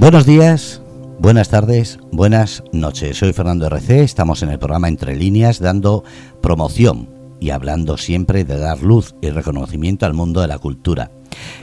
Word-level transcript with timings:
Buenos 0.00 0.24
días, 0.24 0.82
buenas 1.18 1.50
tardes, 1.50 2.00
buenas 2.10 2.64
noches. 2.72 3.18
Soy 3.18 3.34
Fernando 3.34 3.66
RC, 3.66 4.02
estamos 4.02 4.42
en 4.42 4.48
el 4.48 4.58
programa 4.58 4.88
Entre 4.88 5.14
Líneas 5.14 5.60
dando 5.60 6.04
promoción 6.40 7.10
y 7.38 7.50
hablando 7.50 7.98
siempre 7.98 8.44
de 8.44 8.58
dar 8.58 8.82
luz 8.82 9.14
y 9.20 9.28
reconocimiento 9.28 10.06
al 10.06 10.14
mundo 10.14 10.40
de 10.40 10.48
la 10.48 10.58
cultura. 10.58 11.10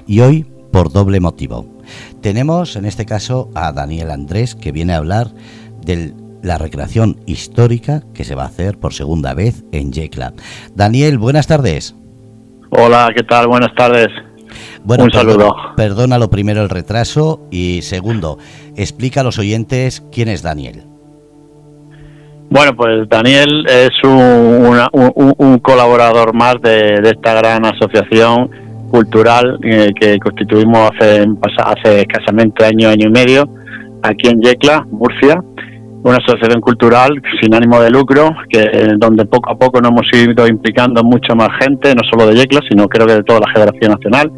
Y 0.05 0.19
hoy 0.19 0.45
por 0.71 0.91
doble 0.91 1.19
motivo. 1.19 1.65
Tenemos 2.21 2.75
en 2.75 2.85
este 2.85 3.07
caso 3.07 3.49
a 3.55 3.71
Daniel 3.71 4.11
Andrés 4.11 4.53
que 4.53 4.71
viene 4.71 4.93
a 4.93 4.97
hablar 4.97 5.29
de 5.83 6.13
la 6.43 6.59
recreación 6.59 7.19
histórica 7.25 8.03
que 8.13 8.23
se 8.23 8.35
va 8.35 8.43
a 8.43 8.49
hacer 8.49 8.77
por 8.77 8.93
segunda 8.93 9.33
vez 9.33 9.65
en 9.71 9.91
Yecla. 9.91 10.33
Daniel, 10.75 11.17
buenas 11.17 11.47
tardes. 11.47 11.95
Hola, 12.69 13.09
¿qué 13.15 13.23
tal? 13.23 13.47
Buenas 13.47 13.73
tardes. 13.73 14.09
Bueno, 14.83 15.05
Un 15.05 15.11
saludo. 15.11 15.55
Perdona, 15.75 16.17
lo 16.17 16.29
primero 16.29 16.61
el 16.61 16.69
retraso 16.69 17.47
y 17.51 17.81
segundo, 17.81 18.37
explica 18.75 19.21
a 19.21 19.23
los 19.23 19.39
oyentes 19.39 20.03
quién 20.11 20.29
es 20.29 20.41
Daniel. 20.41 20.83
Bueno, 22.49 22.75
pues 22.75 23.09
Daniel 23.09 23.65
es 23.67 23.91
un, 24.03 25.59
colaborador 25.59 26.33
más 26.33 26.55
de, 26.63 27.01
esta 27.03 27.33
gran 27.33 27.65
asociación 27.65 28.49
cultural 28.89 29.59
eh, 29.63 29.91
que 29.99 30.17
constituimos 30.17 30.91
hace, 30.91 31.25
hace 31.57 32.01
escasamente 32.01 32.63
año, 32.63 32.87
año 32.87 33.07
y 33.07 33.11
medio, 33.11 33.49
aquí 34.01 34.29
en 34.29 34.41
Yecla, 34.41 34.85
Murcia, 34.89 35.43
una 36.07 36.19
asociación 36.25 36.61
cultural 36.61 37.21
sin 37.41 37.53
ánimo 37.53 37.81
de 37.81 37.89
lucro, 37.89 38.33
que 38.49 38.95
donde 38.97 39.25
poco 39.25 39.51
a 39.51 39.57
poco 39.57 39.81
nos 39.81 39.91
hemos 39.91 40.07
ido 40.13 40.47
implicando 40.47 41.03
mucha 41.03 41.35
más 41.35 41.49
gente, 41.59 41.93
no 41.93 42.01
solo 42.09 42.27
de 42.27 42.35
Yecla, 42.37 42.61
sino 42.69 42.87
creo 42.87 43.05
que 43.05 43.15
de 43.15 43.23
toda 43.23 43.41
la 43.41 43.53
Federación 43.53 43.91
Nacional, 43.91 44.31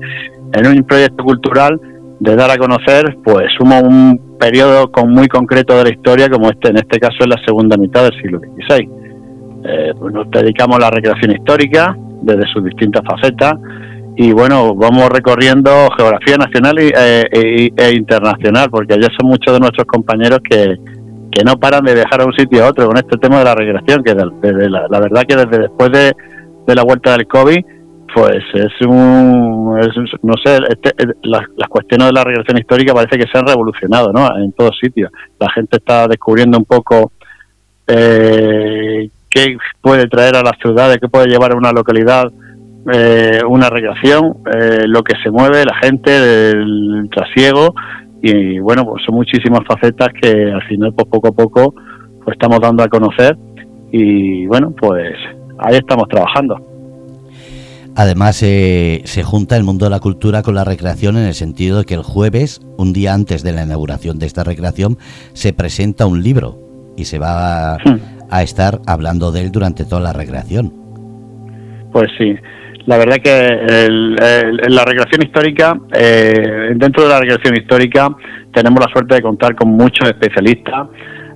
en 0.53 0.67
un 0.67 0.83
proyecto 0.83 1.23
cultural 1.23 1.79
de 2.19 2.35
dar 2.35 2.49
a 2.49 2.57
conocer 2.57 3.15
pues 3.23 3.47
un 3.61 4.37
periodo 4.39 4.91
con 4.91 5.11
muy 5.11 5.27
concreto 5.27 5.77
de 5.77 5.83
la 5.83 5.89
historia 5.91 6.27
como 6.27 6.49
este 6.49 6.70
en 6.70 6.77
este 6.77 6.99
caso 6.99 7.17
es 7.20 7.27
la 7.27 7.39
segunda 7.45 7.77
mitad 7.77 8.04
del 8.04 8.20
siglo 8.20 8.39
XVI. 8.39 8.89
Eh, 9.63 9.93
pues 9.98 10.13
nos 10.13 10.29
dedicamos 10.31 10.77
a 10.77 10.81
la 10.81 10.89
recreación 10.89 11.31
histórica 11.31 11.95
desde 12.23 12.51
sus 12.51 12.63
distintas 12.63 13.04
facetas 13.05 13.54
y 14.17 14.31
bueno, 14.31 14.73
vamos 14.73 15.07
recorriendo 15.09 15.70
geografía 15.95 16.35
nacional 16.35 16.79
y, 16.79 16.87
eh, 16.98 17.71
e, 17.77 17.93
internacional 17.93 18.70
porque 18.71 18.95
allá 18.95 19.07
son 19.17 19.29
muchos 19.29 19.54
de 19.54 19.59
nuestros 19.59 19.85
compañeros 19.85 20.39
que, 20.49 20.76
que 21.32 21.44
no 21.44 21.58
paran 21.58 21.84
de 21.84 21.94
viajar 21.94 22.22
a 22.22 22.26
un 22.26 22.34
sitio 22.34 22.63
a 22.63 22.70
otro 22.70 22.88
con 22.88 22.98
este 22.98 23.18
tema 23.18 23.40
de 23.40 23.46
la 23.46 23.55
recreación, 23.55 24.04
que 24.04 24.16
la, 24.16 24.99
verdad 24.99 25.24
que 25.27 25.35
desde 25.35 25.63
después 25.63 25.91
de, 25.91 26.13
la 26.76 26.84
vuelta 26.84 27.13
del 27.13 27.27
COVID 27.27 27.60
pues 28.13 28.44
es 28.55 28.72
un, 28.88 29.80
no 30.24 30.34
sé, 30.44 30.57
este, 30.68 30.90
eh, 30.90 31.13
las, 31.24 31.44
cuestiones 31.70 32.07
de 32.07 32.13
la 32.13 32.24
regresión 32.24 32.57
histórica 32.57 32.94
parece 32.94 33.20
que 33.20 33.27
se 33.32 33.38
han 33.38 33.46
revolucionado, 33.46 34.12
¿no? 34.12 34.35
En 34.35 34.52
todos 34.54 34.76
sitios. 34.82 35.12
La 35.40 35.52
gente 35.52 35.77
está 35.77 36.07
descubriendo 36.07 36.57
un 36.57 36.66
poco 36.66 37.12
eh, 37.85 39.10
qué 39.30 39.57
puede 39.80 40.07
traer 40.07 40.38
a 40.38 40.41
las 40.41 40.57
ciudades, 40.60 40.98
qué 41.00 41.07
puede 41.07 41.27
llevar 41.27 41.52
a 41.54 41.57
una 41.57 41.72
localidad 41.72 42.32
eh, 42.91 43.41
una 43.48 43.70
recreación, 43.70 44.38
eh, 44.52 44.88
lo 44.88 45.04
que 45.04 45.13
se 45.22 45.30
mueve, 45.30 45.66
la 45.66 45.76
gente, 45.76 46.50
el 46.52 47.10
trasiego 47.12 47.76
y 48.21 48.59
bueno, 48.59 48.85
pues 48.85 49.03
son 49.05 49.15
muchísimas 49.15 49.62
facetas 49.67 50.09
que 50.21 50.51
al 50.51 50.62
final, 50.63 50.93
pues 50.93 51.07
poco 51.09 51.29
a 51.29 51.31
poco, 51.31 51.73
pues 52.23 52.35
estamos 52.35 52.59
dando 52.59 52.84
a 52.84 52.87
conocer 52.87 53.37
y 53.91 54.45
bueno, 54.48 54.71
pues 54.71 55.13
ahí 55.59 55.76
estamos 55.76 56.07
trabajando. 56.07 56.70
Además, 57.95 58.41
eh, 58.43 59.01
se 59.05 59.23
junta 59.23 59.57
el 59.57 59.63
mundo 59.63 59.85
de 59.85 59.91
la 59.91 59.99
cultura 59.99 60.41
con 60.41 60.55
la 60.55 60.63
recreación 60.63 61.17
en 61.17 61.26
el 61.26 61.34
sentido 61.34 61.79
de 61.79 61.85
que 61.85 61.95
el 61.95 62.03
jueves, 62.03 62.61
un 62.77 62.93
día 62.93 63.13
antes 63.13 63.43
de 63.43 63.51
la 63.51 63.63
inauguración 63.63 64.19
de 64.19 64.25
esta 64.25 64.44
recreación, 64.44 64.97
se 65.33 65.51
presenta 65.53 66.06
un 66.06 66.23
libro 66.23 66.94
y 66.95 67.06
se 67.06 67.19
va 67.19 67.73
a, 67.73 67.78
hmm. 67.78 68.41
estar 68.41 68.79
hablando 68.85 69.31
de 69.31 69.41
él 69.41 69.51
durante 69.51 69.83
toda 69.85 70.01
la 70.01 70.13
recreación. 70.13 70.71
Pues 71.91 72.09
sí, 72.17 72.35
la 72.85 72.97
verdad 72.97 73.17
que 73.17 73.88
la 74.67 74.85
recreación 74.85 75.22
histórica, 75.23 75.79
eh, 75.94 76.73
dentro 76.75 77.03
de 77.03 77.09
la 77.09 77.19
recreación 77.19 77.56
histórica, 77.56 78.09
tenemos 78.53 78.79
la 78.79 78.91
suerte 78.91 79.16
de 79.16 79.22
contar 79.22 79.56
con 79.56 79.69
muchos 79.69 80.07
especialistas 80.07 80.88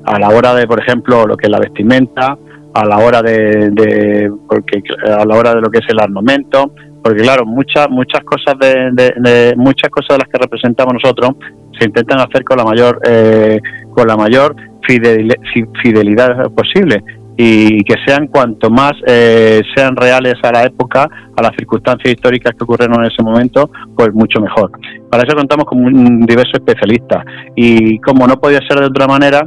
a 0.06 0.20
la 0.20 0.30
hora 0.30 0.54
de, 0.56 0.68
por 0.68 0.82
ejemplo, 0.82 1.26
lo 1.26 1.38
que 1.38 1.48
es 1.48 1.52
la 1.52 1.60
vestimenta, 1.60 2.38
a 2.74 2.86
la 2.86 2.98
hora 2.98 3.22
de, 3.22 4.32
porque 4.50 4.82
a 5.06 5.26
la 5.26 5.36
hora 5.36 5.54
de 5.54 5.62
lo 5.62 5.70
que 5.70 5.80
es 5.80 5.86
el 5.90 6.00
armamento 6.00 6.74
porque 7.04 7.22
claro 7.22 7.46
muchas 7.46 7.90
muchas 7.90 8.22
cosas 8.24 8.56
de, 8.60 9.54
muchas 9.58 9.90
cosas 9.92 10.18
de 10.18 10.24
las 10.24 10.30
que 10.30 10.40
representamos 10.40 10.94
nosotros 10.94 11.32
se 11.78 11.86
intentan 11.86 12.20
hacer 12.20 12.44
con 12.44 12.58
la 12.58 12.64
mayor 12.64 13.00
eh, 13.06 13.60
con 13.92 14.08
la 14.08 14.16
mayor 14.16 14.56
fidelidad 14.88 16.50
posible 16.52 17.04
y 17.38 17.84
que 17.84 17.96
sean 18.06 18.28
cuanto 18.28 18.70
más 18.70 18.94
eh, 19.08 19.62
sean 19.76 19.96
reales 19.96 20.36
a 20.44 20.52
la 20.52 20.64
época, 20.64 21.08
a 21.36 21.42
las 21.42 21.52
circunstancias 21.58 22.14
históricas 22.14 22.54
que 22.58 22.64
ocurrieron 22.64 23.04
en 23.04 23.12
ese 23.12 23.24
momento, 23.24 23.70
pues 23.96 24.14
mucho 24.14 24.40
mejor. 24.40 24.72
Para 25.10 25.24
eso 25.24 25.36
contamos 25.36 25.66
con 25.66 26.22
diversos 26.22 26.54
especialistas 26.54 27.24
y 27.56 28.00
como 28.00 28.28
no 28.28 28.38
podía 28.38 28.60
ser 28.68 28.80
de 28.80 28.86
otra 28.86 29.08
manera, 29.08 29.42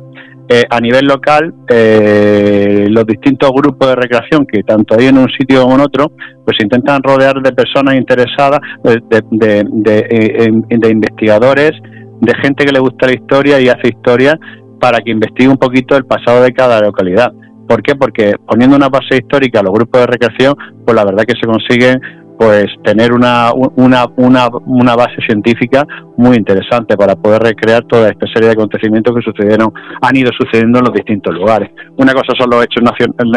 eh, 0.48 0.62
a 0.70 0.80
nivel 0.80 1.06
local, 1.06 1.52
eh, 1.68 2.86
los 2.88 3.04
distintos 3.04 3.50
grupos 3.50 3.88
de 3.88 3.96
recreación 3.96 4.46
que 4.46 4.62
tanto 4.62 4.94
hay 4.96 5.06
en 5.06 5.18
un 5.18 5.28
sitio 5.28 5.62
como 5.62 5.74
en 5.74 5.80
otro, 5.80 6.12
pues 6.44 6.56
intentan 6.60 7.02
rodear 7.02 7.42
de 7.42 7.50
personas 7.50 7.96
interesadas, 7.96 8.60
eh, 8.84 9.00
de, 9.32 10.88
investigadores, 10.88 11.72
de 12.20 12.32
gente 12.42 12.64
que 12.64 12.70
le 12.70 12.78
gusta 12.78 13.08
la 13.08 13.14
historia 13.14 13.60
y 13.60 13.68
hace 13.68 13.88
historia 13.88 14.38
para 14.80 15.00
que 15.00 15.10
investigue 15.10 15.48
un 15.48 15.58
poquito 15.58 15.96
el 15.96 16.04
pasado 16.04 16.44
de 16.44 16.52
cada 16.52 16.80
localidad. 16.80 17.32
¿Por 17.66 17.82
qué? 17.82 17.94
Porque 17.94 18.34
poniendo 18.46 18.76
una 18.76 18.88
base 18.88 19.16
histórica 19.16 19.60
a 19.60 19.62
los 19.62 19.72
grupos 19.72 20.00
de 20.00 20.06
recreación, 20.06 20.54
pues 20.84 20.94
la 20.94 21.04
verdad 21.04 21.24
que 21.24 21.34
se 21.40 21.46
consiguen 21.46 22.00
pues 22.38 22.66
tener 22.84 23.12
una, 23.12 23.50
una, 23.54 24.06
una, 24.16 24.48
una, 24.66 24.94
base 24.94 25.16
científica 25.26 25.86
muy 26.16 26.36
interesante 26.36 26.96
para 26.96 27.16
poder 27.16 27.42
recrear 27.42 27.84
toda 27.84 28.10
esta 28.10 28.26
serie 28.26 28.48
de 28.48 28.52
acontecimientos 28.52 29.14
que 29.16 29.22
sucedieron, 29.22 29.72
han 30.02 30.16
ido 30.16 30.30
sucediendo 30.38 30.78
en 30.78 30.84
los 30.84 30.94
distintos 30.94 31.34
lugares. 31.34 31.70
Una 31.96 32.12
cosa 32.12 32.32
son 32.38 32.50
los 32.50 32.64
hechos, 32.64 32.84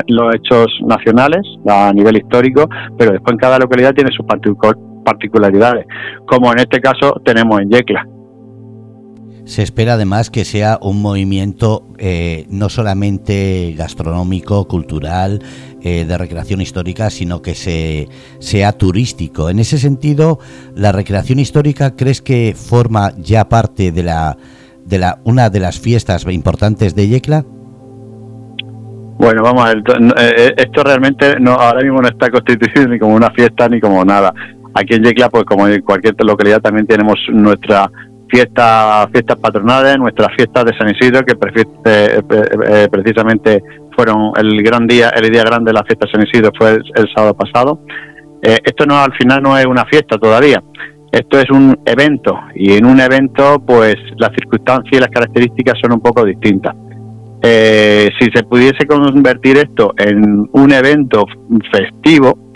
los 0.08 0.36
hechos 0.36 0.68
nacionales 0.86 1.42
a 1.68 1.94
nivel 1.94 2.18
histórico, 2.18 2.68
pero 2.98 3.12
después 3.12 3.34
en 3.34 3.40
cada 3.40 3.58
localidad 3.58 3.94
tiene 3.94 4.12
sus 4.12 4.26
particularidades, 5.06 5.86
como 6.26 6.52
en 6.52 6.60
este 6.60 6.82
caso 6.82 7.22
tenemos 7.24 7.62
en 7.62 7.70
Yecla. 7.70 8.06
Se 9.50 9.64
espera 9.64 9.94
además 9.94 10.30
que 10.30 10.46
sea 10.46 10.78
un 10.80 11.02
movimiento 11.02 11.88
eh, 11.98 12.46
no 12.52 12.70
solamente 12.70 13.74
gastronómico, 13.76 14.68
cultural, 14.68 15.42
eh, 15.82 16.06
de 16.06 16.18
recreación 16.20 16.62
histórica, 16.62 17.10
sino 17.10 17.42
que 17.42 17.56
se, 17.56 18.10
sea 18.38 18.74
turístico. 18.74 19.50
En 19.50 19.58
ese 19.58 19.80
sentido, 19.80 20.38
¿la 20.76 20.92
recreación 20.92 21.40
histórica 21.40 21.96
crees 21.96 22.22
que 22.22 22.54
forma 22.56 23.12
ya 23.18 23.50
parte 23.50 23.92
de 23.92 24.04
la 24.04 24.38
de 24.86 25.00
la 25.00 25.18
una 25.24 25.50
de 25.50 25.60
las 25.60 25.80
fiestas 25.80 26.28
importantes 26.30 26.94
de 26.94 27.08
Yecla? 27.08 27.44
Bueno, 29.18 29.42
vamos 29.42 29.66
a 29.66 29.70
ver, 29.70 29.84
eh, 30.20 30.54
esto 30.58 30.84
realmente 30.84 31.40
no 31.40 31.54
ahora 31.54 31.82
mismo 31.82 32.04
no 32.04 32.08
está 32.08 32.30
constituido 32.30 32.88
ni 32.88 33.00
como 33.00 33.16
una 33.16 33.32
fiesta 33.32 33.68
ni 33.68 33.82
como 33.82 34.06
nada. 34.06 34.32
Aquí 34.76 34.94
en 34.94 35.04
Yecla, 35.06 35.30
pues 35.30 35.46
como 35.46 35.68
en 35.68 35.82
cualquier 35.82 36.14
localidad, 36.24 36.62
también 36.62 36.86
tenemos 36.86 37.18
nuestra 37.32 37.90
fiestas 38.30 39.10
fiestas 39.12 39.40
patronales, 39.40 39.98
nuestras 39.98 40.30
fiestas 40.36 40.66
de 40.66 40.78
San 40.78 40.90
Isidro, 40.90 41.26
que 41.26 41.34
eh, 41.86 42.22
eh, 42.30 42.88
precisamente 42.92 43.64
fueron 43.96 44.32
el 44.38 44.62
gran 44.64 44.88
día, 44.88 45.10
el 45.10 45.30
día 45.30 45.44
grande 45.44 45.70
de 45.70 45.74
la 45.74 45.84
fiesta 45.84 46.06
de 46.06 46.12
San 46.12 46.28
Isidro 46.28 46.52
fue 46.58 46.72
el, 46.96 47.08
sábado 47.16 47.36
pasado. 47.36 47.82
Eh, 48.42 48.58
esto 48.64 48.86
no 48.86 48.98
al 48.98 49.14
final 49.14 49.42
no 49.42 49.58
es 49.58 49.66
una 49.66 49.86
fiesta 49.86 50.18
todavía, 50.18 50.62
esto 51.12 51.40
es 51.40 51.50
un 51.50 51.78
evento 51.86 52.40
y 52.56 52.74
en 52.74 52.86
un 52.86 53.00
evento 53.00 53.62
pues 53.66 53.96
las 54.18 54.30
circunstancias 54.32 54.94
y 54.94 55.00
las 55.00 55.10
características 55.10 55.76
son 55.82 55.94
un 55.94 56.00
poco 56.00 56.24
distintas. 56.24 56.76
si 57.42 58.26
se 58.34 58.44
pudiese 58.44 58.86
convertir 58.88 59.58
esto 59.58 59.94
en 59.98 60.48
un 60.52 60.72
evento 60.72 61.26
festivo, 61.72 62.49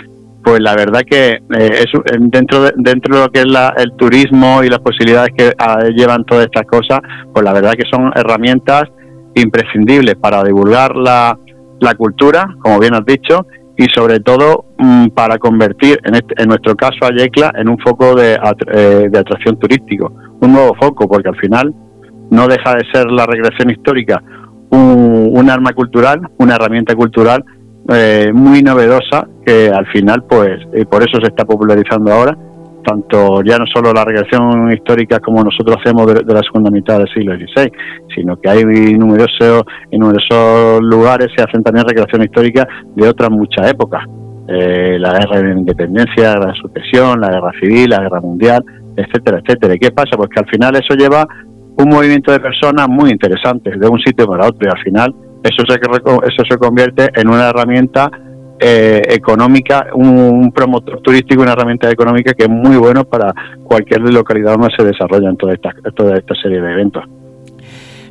pues 0.44 0.60
la 0.60 0.76
verdad 0.76 1.02
que 1.10 1.30
eh, 1.30 1.40
es, 1.50 1.86
dentro 2.30 2.64
de, 2.64 2.74
dentro 2.76 3.16
de 3.16 3.22
lo 3.24 3.32
que 3.32 3.40
es 3.40 3.46
el 3.78 3.94
turismo 3.98 4.64
y 4.64 4.70
las 4.70 4.80
posibilidades 4.80 5.30
que 5.38 5.54
ah, 5.58 5.80
llevan 5.96 6.26
todas 6.26 6.46
estas 6.46 6.64
cosas, 6.64 7.00
pues 7.34 7.44
la 7.44 7.54
verdad 7.54 7.74
que 7.74 7.90
son 7.90 8.12
herramientas 8.16 8.84
imprescindibles 9.36 10.16
para 10.16 10.44
divulgar 10.44 10.96
la, 10.96 11.38
cultura, 11.98 12.48
como 12.62 12.80
bien 12.80 12.94
has 12.94 13.06
dicho, 13.06 13.46
y 13.78 13.86
sobre 13.94 14.22
todo 14.22 14.68
mm, 14.78 15.08
para 15.10 15.38
convertir, 15.38 16.00
en, 16.06 16.16
este, 16.16 16.42
en 16.42 16.48
nuestro 16.48 16.76
caso 16.76 16.98
a 17.04 17.10
Yecla, 17.10 17.52
en 17.56 17.68
un 17.68 17.78
foco 17.80 18.16
de, 18.16 18.40
eh, 18.72 19.08
de 19.12 19.20
atracción 19.20 19.60
turístico, 19.60 20.14
un 20.40 20.54
nuevo 20.54 20.74
foco, 20.80 21.10
porque 21.10 21.28
al 21.28 21.36
final 21.36 21.74
no 22.32 22.48
deja 22.48 22.76
de 22.76 22.86
ser 22.94 23.12
la 23.12 23.26
regresión 23.26 23.70
histórica 23.70 24.22
un 24.76 25.50
arma 25.52 25.72
cultural, 25.74 26.22
una 26.40 26.56
herramienta 26.56 26.96
cultural 26.96 27.44
eh, 27.90 28.32
muy 28.34 28.62
novedosa 28.62 29.28
que 29.46 29.70
al 29.70 29.86
final 29.88 30.24
pues 30.24 30.60
por 30.90 31.02
eso 31.02 31.20
se 31.22 31.28
está 31.28 31.44
popularizando 31.46 32.12
ahora 32.14 32.38
tanto 32.84 33.42
ya 33.44 33.58
no 33.58 33.66
solo 33.66 33.92
la 33.94 34.06
recreación 34.06 34.72
histórica 34.72 35.20
como 35.20 35.44
nosotros 35.44 35.78
hacemos 35.80 36.06
de, 36.08 36.34
la 36.34 36.42
segunda 36.42 36.70
mitad 36.70 37.00
del 37.00 37.08
siglo 37.08 37.36
XVI, 37.36 37.72
sino 38.14 38.40
que 38.40 38.50
hay 38.50 38.64
numerosos, 38.64 39.64
en 39.90 40.00
numerosos 40.00 40.82
lugares 40.82 41.30
se 41.36 41.44
hacen 41.44 41.64
también 41.64 41.88
recreación 41.88 42.24
histórica 42.24 42.68
de 42.96 43.08
otras 43.08 43.32
muchas 43.32 43.72
épocas. 43.72 44.04
Eh, 44.48 44.98
la 45.00 45.14
guerra 45.14 45.42
de 45.42 45.54
independencia, 45.58 46.36
la 46.36 46.48
de 46.48 46.54
sucesión, 46.56 47.22
la 47.22 47.30
guerra 47.30 47.52
civil, 47.62 47.90
la 47.90 48.02
guerra 48.02 48.20
mundial, 48.20 48.64
etcétera, 48.98 49.40
etcétera. 49.40 49.76
¿Y 49.76 49.80
qué 49.80 49.92
pasa? 49.92 50.18
Pues 50.18 50.30
que 50.30 50.42
al 50.42 50.50
final 50.50 50.76
eso 50.76 50.96
lleva 50.96 51.26
un 51.78 51.90
movimiento 51.90 52.32
de 52.32 52.40
personas 52.40 52.88
muy 52.90 53.10
interesante 53.10 53.72
de 53.72 53.88
un 53.88 54.00
sitio 54.00 54.28
para 54.28 54.48
otro 54.48 54.68
y 54.68 54.70
al 54.70 54.84
final 54.84 55.16
eso 55.44 55.64
se, 55.68 55.76
eso 55.76 56.44
se 56.50 56.58
convierte 56.58 57.10
en 57.16 57.30
una 57.30 57.50
herramienta 57.50 58.10
eh, 58.60 59.02
económica, 59.10 59.88
un, 59.94 60.52
promotor 60.52 61.02
turístico, 61.02 61.42
una 61.42 61.52
herramienta 61.52 61.90
económica 61.90 62.34
que 62.34 62.44
es 62.44 62.50
muy 62.50 62.78
bueno 62.78 63.04
para 63.04 63.34
cualquier 63.64 64.02
localidad 64.02 64.54
donde 64.54 64.70
se 64.78 64.84
desarrollan 64.84 65.36
toda 65.36 65.54
esta, 65.54 65.72
toda 65.96 66.16
esta 66.16 66.34
serie 66.36 66.62
de 66.62 66.72
eventos. 66.72 67.04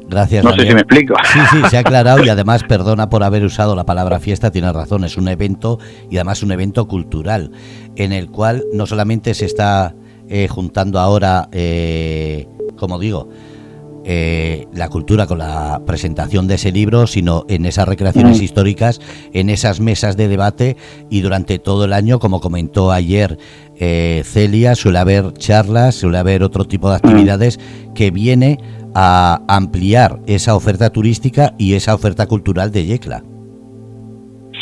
Gracias. 0.09 0.45
No 0.45 0.53
sé 0.53 0.67
si 0.67 0.75
me 0.75 0.81
explico. 0.81 1.15
Sí, 1.25 1.39
sí, 1.53 1.63
se 1.71 1.79
ha 1.79 1.81
aclarado 1.87 2.23
y 2.23 2.29
además 2.29 2.65
perdona 2.65 3.09
por 3.09 3.23
haber 3.23 3.45
usado 3.45 3.75
la 3.75 3.87
palabra 3.87 4.21
fiesta, 4.21 4.51
tiene 4.51 4.71
razón, 4.73 5.05
es 5.05 5.17
un 5.17 5.29
evento 5.29 5.79
y 6.11 6.17
además 6.17 6.43
un 6.43 6.53
evento 6.53 6.87
cultural 6.87 7.51
en 7.97 8.13
el 8.13 8.29
cual 8.31 8.63
no 8.75 8.85
solamente 8.85 9.33
se 9.33 9.47
está 9.47 9.95
eh, 10.29 10.49
juntando 10.49 10.99
ahora, 10.99 11.49
eh, 11.53 12.47
como 12.77 12.99
digo, 12.99 13.31
eh, 14.05 14.67
la 14.75 14.89
cultura 14.89 15.27
con 15.27 15.39
la 15.39 15.81
presentación 15.87 16.49
de 16.49 16.55
ese 16.55 16.73
libro, 16.73 17.07
sino 17.07 17.45
en 17.49 17.67
esas 17.67 17.87
recreaciones 17.87 18.41
mm. 18.41 18.43
históricas, 18.43 19.01
en 19.33 19.49
esas 19.49 19.81
mesas 19.81 20.17
de 20.17 20.27
debate 20.27 20.77
y 21.09 21.21
durante 21.21 21.59
todo 21.61 21.85
el 21.85 21.93
año, 21.93 22.19
como 22.19 22.41
comentó 22.41 22.91
ayer 22.91 23.39
eh, 23.79 24.23
Celia, 24.25 24.75
suele 24.75 24.99
haber 24.99 25.33
charlas, 25.35 25.95
suele 25.95 26.19
haber 26.19 26.43
otro 26.43 26.65
tipo 26.65 26.91
de 26.91 26.97
actividades 26.97 27.61
que 27.95 28.11
viene 28.11 28.59
a 28.95 29.41
ampliar 29.49 30.19
esa 30.27 30.55
oferta 30.57 30.91
turística 30.91 31.55
y 31.57 31.75
esa 31.75 31.95
oferta 31.95 32.27
cultural 32.27 32.73
de 32.73 32.85
Yecla. 32.85 33.23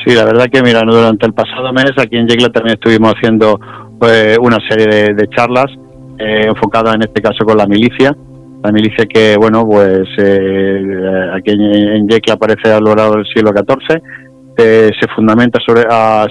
Sí, 0.05 0.15
la 0.15 0.25
verdad 0.25 0.47
que 0.53 0.63
mira, 0.63 0.83
durante 0.83 1.27
el 1.27 1.33
pasado 1.33 1.73
mes 1.73 1.93
aquí 1.97 2.17
en 2.17 2.29
Yecla 2.29 2.51
también 2.51 2.75
estuvimos 2.75 3.15
haciendo 3.15 3.59
pues, 3.99 4.39
una 4.39 4.59
serie 4.69 5.15
de, 5.15 5.29
charlas 5.29 5.67
eh, 6.19 6.47
enfocadas 6.47 6.95
en 6.95 7.03
este 7.03 7.23
caso 7.23 7.45
con 7.45 7.57
la 7.57 7.67
milicia 7.67 8.15
la 8.63 8.73
milicia 8.73 9.07
que, 9.07 9.37
bueno, 9.37 9.67
pues 9.67 10.03
eh, 10.19 11.31
aquí 11.35 11.53
en, 11.53 12.07
Yecla 12.09 12.35
aparece 12.35 12.73
a 12.73 12.81
lo 12.81 12.95
largo 12.95 13.17
del 13.17 13.27
siglo 13.27 13.51
XIV, 13.51 14.01
eh, 14.59 14.91
se 15.01 15.09
fundamenta 15.15 15.59
sobre, 15.65 15.83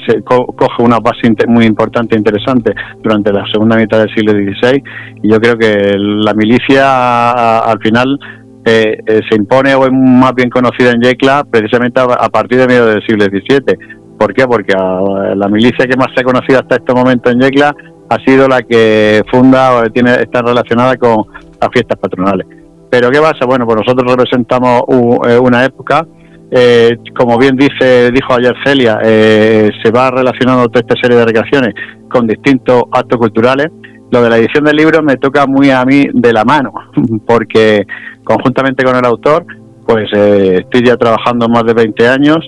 se 0.07 0.21
coge 0.21 0.83
una 0.83 0.99
base 0.99 1.33
muy 1.47 1.65
importante 1.65 2.15
e 2.15 2.19
interesante 2.19 2.73
durante 3.01 3.33
la 3.33 3.43
segunda 3.51 3.75
mitad 3.75 3.99
del 3.99 4.13
siglo 4.13 4.33
XVI 4.33 4.83
y 5.23 5.31
yo 5.31 5.39
creo 5.39 5.57
que 5.57 5.95
la 5.97 6.33
milicia 6.35 7.61
al 7.61 7.79
final 7.79 8.19
eh, 8.65 8.97
se 9.27 9.35
impone 9.35 9.73
o 9.73 9.85
es 9.85 9.91
más 9.91 10.35
bien 10.35 10.51
conocida 10.51 10.91
en 10.91 11.01
Yecla 11.01 11.43
precisamente 11.49 11.99
a, 11.99 12.29
partir 12.29 12.59
de 12.59 12.67
medio 12.67 12.85
del 12.85 13.01
siglo 13.07 13.25
XVII. 13.25 13.75
¿Por 14.19 14.33
qué? 14.33 14.45
Porque 14.45 14.75
la 14.75 15.47
milicia 15.47 15.87
que 15.87 15.97
más 15.97 16.09
se 16.13 16.21
ha 16.21 16.23
conocido 16.23 16.59
hasta 16.59 16.75
este 16.75 16.93
momento 16.93 17.31
en 17.31 17.39
Yecla 17.39 17.73
ha 18.09 18.17
sido 18.25 18.47
la 18.47 18.61
que 18.61 19.23
funda 19.31 19.75
o 19.75 19.89
tiene 19.89 20.11
está 20.15 20.41
relacionada 20.41 20.97
con 20.97 21.25
las 21.59 21.69
fiestas 21.71 21.97
patronales. 21.99 22.47
Pero 22.89 23.11
¿qué 23.11 23.19
pasa? 23.19 23.45
Bueno, 23.45 23.65
pues 23.65 23.77
nosotros 23.77 24.11
representamos 24.11 24.83
eh, 25.27 25.37
una 25.37 25.63
época, 25.63 26.05
eh, 26.51 26.97
como 27.15 27.37
bien 27.37 27.55
dice 27.55 28.11
dijo 28.11 28.33
ayer 28.33 28.55
Celia, 28.65 28.99
eh, 29.03 29.69
se 29.83 29.91
va 29.91 30.09
relacionando 30.09 30.67
toda 30.67 30.81
esta 30.81 30.99
serie 30.99 31.17
de 31.17 31.25
recreaciones 31.25 31.73
con 32.09 32.25
distintos 32.25 32.83
actos 32.91 33.19
culturales. 33.19 33.67
Lo 34.11 34.23
de 34.23 34.29
la 34.31 34.37
edición 34.37 34.63
del 34.63 34.75
libro 34.75 35.03
me 35.03 35.17
toca 35.17 35.45
muy 35.45 35.69
a 35.69 35.85
mí 35.85 36.07
de 36.11 36.33
la 36.33 36.43
mano, 36.43 36.73
porque 37.27 37.85
conjuntamente 38.23 38.83
con 38.83 38.95
el 38.95 39.05
autor, 39.05 39.45
pues 39.85 40.09
estoy 40.11 40.83
ya 40.83 40.97
trabajando 40.97 41.47
más 41.47 41.63
de 41.65 41.73
20 41.73 42.07
años. 42.07 42.39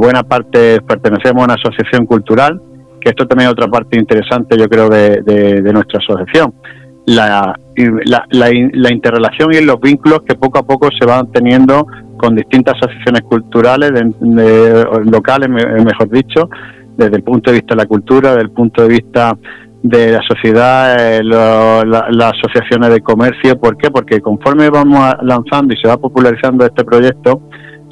Buena 0.00 0.24
parte 0.24 0.80
pertenecemos 0.80 1.42
a 1.42 1.44
una 1.44 1.54
asociación 1.54 2.04
cultural, 2.04 2.60
que 3.00 3.10
esto 3.10 3.28
también 3.28 3.48
es 3.48 3.52
otra 3.52 3.68
parte 3.68 3.96
interesante, 3.96 4.56
yo 4.58 4.68
creo, 4.68 4.88
de 4.88 5.72
nuestra 5.72 6.00
asociación 6.00 6.52
la, 7.06 7.58
la, 8.30 8.92
interrelación 8.92 9.54
y 9.54 9.60
los 9.64 9.80
vínculos 9.80 10.20
que 10.26 10.34
poco 10.34 10.58
a 10.58 10.62
poco 10.62 10.88
se 10.98 11.06
van 11.06 11.30
teniendo 11.32 11.86
con 12.16 12.36
distintas 12.36 12.74
asociaciones 12.80 13.22
culturales, 13.22 13.90
locales, 14.20 15.48
mejor 15.48 16.10
dicho, 16.10 16.48
desde 16.96 17.16
el 17.16 17.22
punto 17.22 17.50
de 17.50 17.58
vista 17.58 17.74
de 17.74 17.82
la 17.82 17.86
cultura, 17.86 18.30
desde 18.30 18.42
el 18.42 18.50
punto 18.50 18.82
de 18.82 18.88
vista 18.88 19.36
de 19.82 20.12
la 20.12 20.20
sociedad, 20.28 20.96
eh, 21.00 21.24
las 21.24 22.32
asociaciones 22.38 22.90
de 22.90 23.00
comercio. 23.00 23.58
¿Por 23.58 23.76
qué? 23.76 23.90
Porque 23.90 24.20
conforme 24.20 24.70
vamos 24.70 25.14
lanzando 25.22 25.74
y 25.74 25.76
se 25.78 25.88
va 25.88 25.96
popularizando 25.96 26.64
este 26.64 26.84
proyecto, 26.84 27.42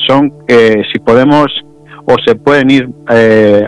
son, 0.07 0.33
eh, 0.47 0.83
si 0.93 1.01
podemos 1.01 1.47
o 2.07 2.15
se 2.25 2.35
pueden 2.37 2.71
ir 2.71 2.89
eh, 3.11 3.67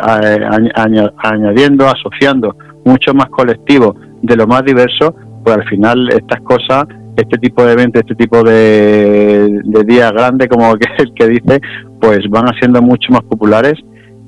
añadiendo, 1.18 1.86
asociando 1.86 2.56
mucho 2.84 3.12
más 3.14 3.26
colectivos 3.26 3.96
de 4.22 4.36
lo 4.36 4.46
más 4.46 4.64
diverso 4.64 5.14
pues 5.44 5.56
al 5.56 5.64
final 5.68 6.08
estas 6.10 6.40
cosas, 6.42 6.84
este 7.16 7.38
tipo 7.38 7.64
de 7.64 7.72
eventos, 7.72 8.02
este 8.02 8.14
tipo 8.14 8.42
de, 8.42 9.60
días 9.86 10.12
grandes, 10.12 10.48
como 10.48 10.72
el 10.98 11.14
que 11.14 11.28
dice, 11.28 11.60
pues 12.00 12.20
van 12.30 12.46
haciendo 12.46 12.80
mucho 12.82 13.12
más 13.12 13.22
populares 13.22 13.74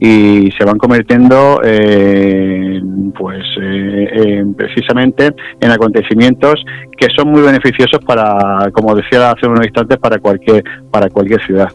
y 0.00 0.50
se 0.58 0.64
van 0.64 0.76
convirtiendo 0.76 1.60
pues 1.62 3.44
eh, 3.62 4.44
precisamente 4.56 5.32
en 5.60 5.70
acontecimientos 5.70 6.54
que 6.98 7.06
son 7.16 7.30
muy 7.30 7.42
beneficiosos 7.42 8.04
para 8.04 8.70
como 8.72 8.94
decía 8.96 9.30
hace 9.30 9.46
unos 9.46 9.64
instantes 9.64 9.98
para 9.98 10.18
cualquier 10.18 10.64
para 10.90 11.08
cualquier 11.08 11.40
ciudad 11.46 11.68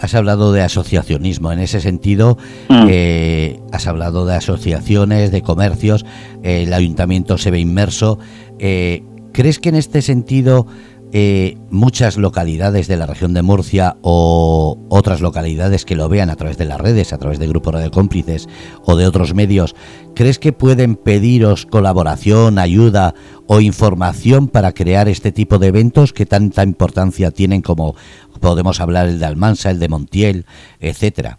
Has 0.00 0.14
hablado 0.14 0.52
de 0.52 0.62
asociacionismo. 0.62 1.52
En 1.52 1.58
ese 1.58 1.80
sentido, 1.80 2.38
mm. 2.68 2.86
eh, 2.88 3.60
has 3.70 3.86
hablado 3.86 4.24
de 4.24 4.34
asociaciones, 4.34 5.30
de 5.30 5.42
comercios. 5.42 6.06
el 6.42 6.72
ayuntamiento 6.72 7.36
se 7.36 7.50
ve 7.50 7.60
inmerso. 7.60 8.18
Eh, 8.58 9.04
¿Crees 9.32 9.58
que 9.58 9.68
en 9.68 9.76
este 9.76 10.02
sentido 10.02 10.66
eh, 11.12 11.56
muchas 11.70 12.16
localidades 12.16 12.86
de 12.86 12.96
la 12.96 13.04
región 13.04 13.34
de 13.34 13.42
Murcia 13.42 13.96
o 14.00 14.78
otras 14.88 15.20
localidades 15.20 15.84
que 15.84 15.96
lo 15.96 16.08
vean 16.08 16.30
a 16.30 16.36
través 16.36 16.56
de 16.56 16.66
las 16.66 16.80
redes, 16.80 17.12
a 17.12 17.18
través 17.18 17.40
de 17.40 17.48
grupos 17.48 17.80
de 17.80 17.90
cómplices 17.90 18.48
o 18.84 18.94
de 18.94 19.08
otros 19.08 19.34
medios, 19.34 19.74
¿crees 20.14 20.38
que 20.38 20.52
pueden 20.52 20.94
pediros 20.94 21.66
colaboración, 21.66 22.60
ayuda 22.60 23.14
o 23.48 23.60
información 23.60 24.46
para 24.46 24.72
crear 24.72 25.08
este 25.08 25.32
tipo 25.32 25.58
de 25.58 25.66
eventos 25.68 26.12
que 26.12 26.26
tanta 26.26 26.62
importancia 26.62 27.32
tienen 27.32 27.62
como 27.62 27.96
podemos 28.40 28.80
hablar 28.80 29.06
el 29.06 29.18
de 29.18 29.26
Almansa, 29.26 29.70
el 29.70 29.78
de 29.78 29.88
Montiel, 29.88 30.44
etcétera. 30.80 31.38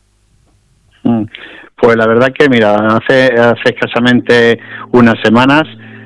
Mm. 1.03 1.24
Pues 1.75 1.98
la 1.98 2.08
verdad 2.08 2.29
que, 2.38 2.48
mira, 2.48 2.75
hace, 2.75 3.34
hace 3.34 3.74
escasamente 3.74 4.60
unas 4.91 5.15
semanas 5.24 5.63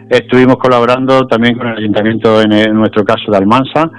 estuvimos 0.09 0.55
colaborando 0.57 1.27
también 1.27 1.57
con 1.57 1.67
el 1.67 1.77
ayuntamiento, 1.77 2.41
en, 2.41 2.73
nuestro 2.73 3.03
caso 3.03 3.29
de 3.29 3.37
Almansa, 3.37 3.91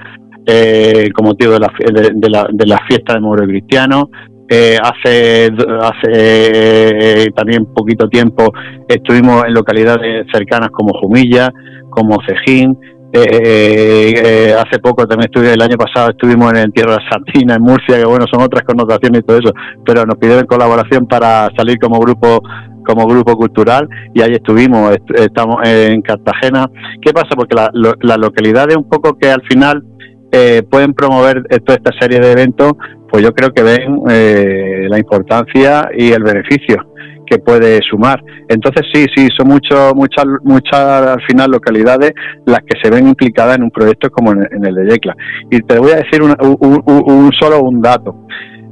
eh, 0.45 1.09
con 1.13 1.27
motivo 1.27 1.53
de 1.53 1.59
la, 1.59 1.71
de, 1.77 2.29
la, 2.29 2.47
de 2.51 2.65
la 2.65 2.79
fiesta 2.87 3.13
de 3.13 3.19
Moro 3.19 3.45
Cristiano. 3.45 4.09
Eh, 4.49 4.77
hace 4.81 5.51
hace 5.81 6.11
eh, 6.13 7.31
también 7.35 7.65
poquito 7.65 8.07
tiempo 8.07 8.53
estuvimos 8.87 9.43
en 9.45 9.53
localidades 9.53 10.25
cercanas 10.31 10.69
como 10.71 10.97
Jumilla, 10.97 11.51
como 11.89 12.17
Cejín, 12.25 12.77
eh, 13.13 14.13
eh, 14.15 14.53
hace 14.53 14.79
poco 14.79 15.07
también 15.07 15.29
estuve, 15.31 15.53
el 15.53 15.61
año 15.61 15.77
pasado 15.77 16.09
estuvimos 16.09 16.53
en, 16.53 16.71
Tierra 16.71 16.97
Sardina, 17.09 17.55
en 17.55 17.61
Murcia, 17.61 17.97
que 17.97 18.05
bueno, 18.05 18.25
son 18.31 18.41
otras 18.41 18.63
connotaciones 18.63 19.21
y 19.21 19.23
todo 19.25 19.37
eso, 19.37 19.53
pero 19.85 20.05
nos 20.05 20.17
pidieron 20.17 20.45
colaboración 20.45 21.07
para 21.07 21.49
salir 21.55 21.77
como 21.79 21.99
grupo 21.99 22.41
como 22.85 23.05
grupo 23.05 23.35
cultural 23.35 23.89
y 24.13 24.21
ahí 24.21 24.31
estuvimos, 24.31 24.95
estamos 25.13 25.57
en 25.67 26.01
Cartagena. 26.01 26.69
¿Qué 27.01 27.11
pasa? 27.11 27.35
Porque 27.35 27.53
la, 27.53 27.69
la 27.73 28.15
localidad 28.15 28.69
es 28.69 28.77
un 28.77 28.87
poco 28.87 29.17
que 29.17 29.29
al 29.29 29.41
final 29.41 29.83
eh, 30.31 30.63
pueden 30.69 30.93
promover 30.93 31.43
toda 31.65 31.77
esta 31.77 31.91
serie 31.99 32.21
de 32.21 32.31
eventos, 32.31 32.73
pues 33.09 33.23
yo 33.23 33.33
creo 33.33 33.51
que 33.51 33.63
ven 33.63 34.01
eh, 34.09 34.87
la 34.89 34.99
importancia 34.99 35.89
y 35.97 36.11
el 36.11 36.23
beneficio 36.23 36.86
que 37.29 37.39
puede 37.39 37.79
sumar. 37.89 38.23
Entonces 38.47 38.83
sí, 38.93 39.05
sí, 39.15 39.27
son 39.37 39.47
muchos, 39.47 39.93
muchas, 39.95 40.25
muchas 40.43 40.73
al 40.73 41.21
final 41.27 41.51
localidades 41.51 42.13
las 42.45 42.59
que 42.59 42.79
se 42.81 42.89
ven 42.89 43.07
implicadas 43.07 43.57
en 43.57 43.63
un 43.63 43.71
proyecto 43.71 44.09
como 44.09 44.31
en, 44.31 44.65
el 44.65 44.75
de 44.75 44.89
Yecla. 44.89 45.15
Y 45.51 45.59
te 45.61 45.79
voy 45.79 45.91
a 45.91 45.97
decir 45.97 46.21
un, 46.21 47.31
solo 47.39 47.61
un 47.61 47.81
dato. 47.81 48.27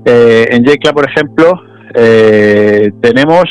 Eh, 0.06 0.46
en 0.52 0.64
Yecla, 0.64 0.94
por 0.94 1.10
ejemplo, 1.10 1.52
eh, 1.94 2.92
tenemos 3.02 3.44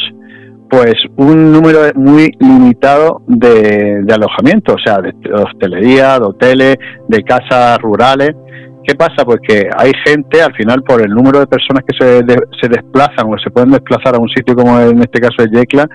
pues 0.68 0.94
un 1.16 1.52
número 1.52 1.80
muy 1.94 2.32
limitado 2.40 3.22
de, 3.28 4.02
de 4.02 4.14
alojamientos, 4.14 4.74
o 4.74 4.78
sea, 4.84 4.98
de 5.00 5.12
hostelería, 5.32 6.18
de 6.18 6.24
hoteles, 6.24 6.76
de 7.08 7.22
casas 7.22 7.78
rurales. 7.78 8.32
¿Qué 8.86 8.94
pasa? 8.94 9.24
Pues 9.24 9.38
que 9.46 9.68
hay 9.76 9.92
gente, 10.04 10.42
al 10.42 10.54
final, 10.54 10.82
por 10.82 11.00
el 11.00 11.10
número 11.10 11.40
de 11.40 11.46
personas 11.46 11.84
que 11.86 11.96
se, 11.98 12.18
se 12.60 12.68
desplazan 12.68 13.32
o 13.32 13.38
se 13.38 13.50
pueden 13.50 13.70
desplazar 13.70 14.14
a 14.14 14.18
un 14.18 14.28
sitio 14.28 14.54
como 14.54 14.78
en 14.78 14.98
este 15.00 15.20
caso 15.20 15.42
de 15.42 15.58
Yecla, 15.58 15.88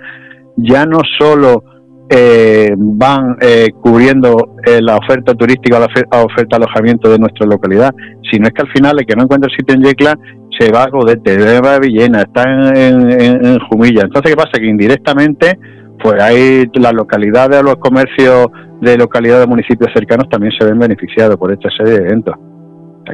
ya 0.58 0.86
no 0.86 1.00
solo 1.19 1.63
eh, 2.12 2.74
van 2.75 3.38
eh, 3.39 3.67
cubriendo 3.81 4.55
eh, 4.65 4.79
la 4.81 4.98
oferta 4.98 5.36
turística, 5.36 5.77
la 5.77 5.86
oferta, 5.86 6.58
de 6.58 6.63
alojamiento 6.63 7.08
de 7.08 7.19
nuestra 7.19 7.46
localidad, 7.46 7.93
sino 8.31 8.48
es 8.48 8.53
que 8.53 8.63
al 8.63 8.72
final 8.72 8.98
el 8.98 9.05
que 9.05 9.15
no 9.15 9.24
encuentra 9.24 9.48
sitio 9.55 9.75
en 9.75 9.84
Yecla 9.84 10.17
se 10.58 10.72
va 10.72 10.84
a 10.84 10.89
Godete, 10.89 11.39
se 11.39 11.58
a 11.58 11.79
Villena, 11.79 12.22
está 12.22 12.43
en, 12.74 13.60
Jumilla. 13.69 14.01
Entonces, 14.05 14.31
¿qué 14.31 14.36
pasa? 14.36 14.60
Que 14.60 14.65
indirectamente, 14.65 15.60
pues 16.01 16.19
hay 16.19 16.65
las 16.74 16.93
localidades, 16.93 17.62
los 17.62 17.75
comercios 17.75 18.48
de 18.81 18.98
localidades 18.98 19.46
de 19.46 19.48
municipios 19.48 19.91
cercanos 19.93 20.27
también 20.29 20.51
se 20.58 20.65
ven 20.65 20.79
beneficiados 20.79 21.38
por 21.38 21.51
esta 21.51 21.69
serie 21.77 22.00
de 22.00 22.08
eventos. 22.08 22.49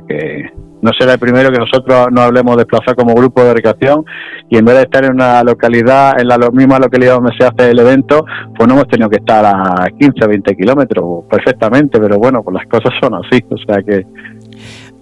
Que 0.07 0.51
no 0.81 0.91
será 0.97 1.13
el 1.13 1.19
primero 1.19 1.51
que 1.51 1.57
nosotros 1.57 2.07
nos 2.11 2.25
hablemos 2.25 2.57
desplazar 2.57 2.95
como 2.95 3.15
grupo 3.15 3.43
de 3.43 3.53
recreación 3.55 4.05
y 4.49 4.57
en 4.57 4.65
vez 4.65 4.75
de 4.75 4.81
estar 4.83 5.03
en 5.03 5.13
una 5.13 5.43
localidad, 5.43 6.19
en 6.19 6.27
la 6.27 6.37
misma 6.51 6.77
localidad 6.77 7.15
donde 7.15 7.31
se 7.37 7.45
hace 7.45 7.71
el 7.71 7.79
evento, 7.79 8.23
pues 8.55 8.67
no 8.67 8.75
hemos 8.75 8.87
tenido 8.87 9.09
que 9.09 9.17
estar 9.17 9.43
a 9.45 9.87
15 9.97 10.23
o 10.23 10.27
20 10.27 10.55
kilómetros 10.55 11.23
perfectamente, 11.29 11.99
pero 11.99 12.19
bueno, 12.19 12.43
pues 12.43 12.55
las 12.55 12.67
cosas 12.67 12.93
son 13.01 13.15
así, 13.15 13.43
o 13.49 13.57
sea 13.65 13.81
que 13.81 14.05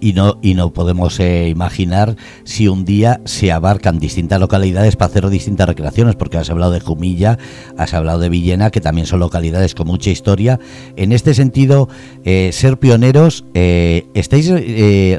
y 0.04 0.12
no, 0.12 0.36
y 0.42 0.52
no 0.52 0.70
podemos 0.74 1.18
eh, 1.18 1.48
imaginar 1.48 2.16
si 2.44 2.68
un 2.68 2.84
día 2.84 3.22
se 3.24 3.50
abarcan 3.52 3.98
distintas 3.98 4.38
localidades 4.38 4.96
para 4.96 5.08
hacer 5.08 5.30
distintas 5.30 5.66
recreaciones, 5.66 6.14
porque 6.14 6.36
has 6.36 6.50
hablado 6.50 6.72
de 6.72 6.80
Jumilla, 6.80 7.38
has 7.78 7.94
hablado 7.94 8.18
de 8.18 8.28
Villena, 8.28 8.70
que 8.70 8.82
también 8.82 9.06
son 9.06 9.20
localidades 9.20 9.74
con 9.74 9.86
mucha 9.86 10.10
historia. 10.10 10.60
En 10.96 11.10
este 11.12 11.32
sentido, 11.32 11.88
eh, 12.22 12.50
ser 12.52 12.78
pioneros, 12.78 13.46
eh, 13.54 14.06
¿estáis 14.12 14.50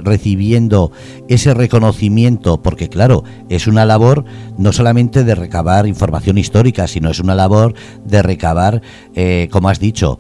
recibiendo 0.04 0.92
ese 1.30 1.56
reconocimiento? 1.56 2.62
Porque 2.62 2.88
claro, 2.88 3.24
es 3.50 3.66
una 3.66 3.86
labor 3.86 4.24
no 4.60 4.72
solamente 4.72 5.24
de 5.24 5.34
recabar 5.34 5.88
información 5.88 6.38
histórica, 6.38 6.86
sino 6.88 7.10
es 7.10 7.20
una 7.20 7.34
labor 7.34 7.74
de 8.06 8.22
recabar, 8.22 8.84
como 9.50 9.70
has 9.70 9.80
dicho, 9.80 10.20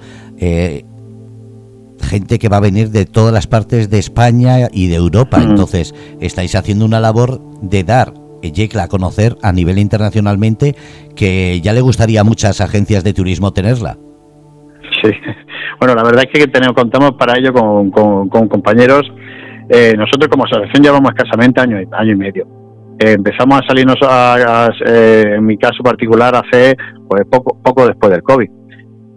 gente 2.02 2.40
que 2.40 2.50
va 2.50 2.58
a 2.58 2.62
venir 2.62 2.90
de 2.90 3.06
todas 3.06 3.34
las 3.34 3.48
partes 3.48 3.90
de 3.90 4.00
España 4.00 4.68
y 4.72 4.88
de 4.88 4.96
Europa. 4.96 5.42
Entonces, 5.42 5.94
estáis 6.20 6.56
haciendo 6.56 6.86
una 6.86 7.00
labor 7.00 7.42
de 7.62 7.84
dar 7.84 8.14
Yecla 8.52 8.84
a 8.84 8.88
conocer 8.88 9.36
a 9.42 9.52
nivel 9.52 9.78
internacionalmente 9.78 10.75
que 11.16 11.60
ya 11.62 11.74
le 11.74 11.82
gustaría 11.82 12.22
a 12.22 12.24
muchas 12.24 12.62
agencias 12.62 13.04
de 13.04 13.14
turismo 13.14 13.54
tenerla. 13.54 13.98
Sí, 15.02 15.12
bueno, 15.80 15.96
la 15.96 16.04
verdad 16.04 16.24
es 16.25 16.40
que 16.40 16.48
tenemos, 16.48 16.75
contamos 16.75 17.14
para 17.14 17.38
ello 17.38 17.54
con, 17.54 17.90
compañeros. 18.30 19.04
Eh, 19.70 19.94
nosotros 19.98 20.28
como 20.30 20.46
asociación 20.46 20.84
llevamos 20.84 21.12
escasamente 21.16 21.62
año, 21.62 21.78
año 21.92 22.12
y 22.12 22.16
medio. 22.16 22.48
Eh, 23.00 23.14
empezamos 23.14 23.60
a 23.60 23.68
salirnos, 23.68 23.98
eh, 24.86 25.36
en 25.38 25.46
mi 25.46 25.58
caso 25.58 25.84
particular, 25.84 26.34
hace 26.36 26.75
pues, 27.10 27.24
poco, 27.30 27.58
poco 27.62 27.88
después 27.88 28.12
del 28.12 28.24
COVID. 28.24 28.50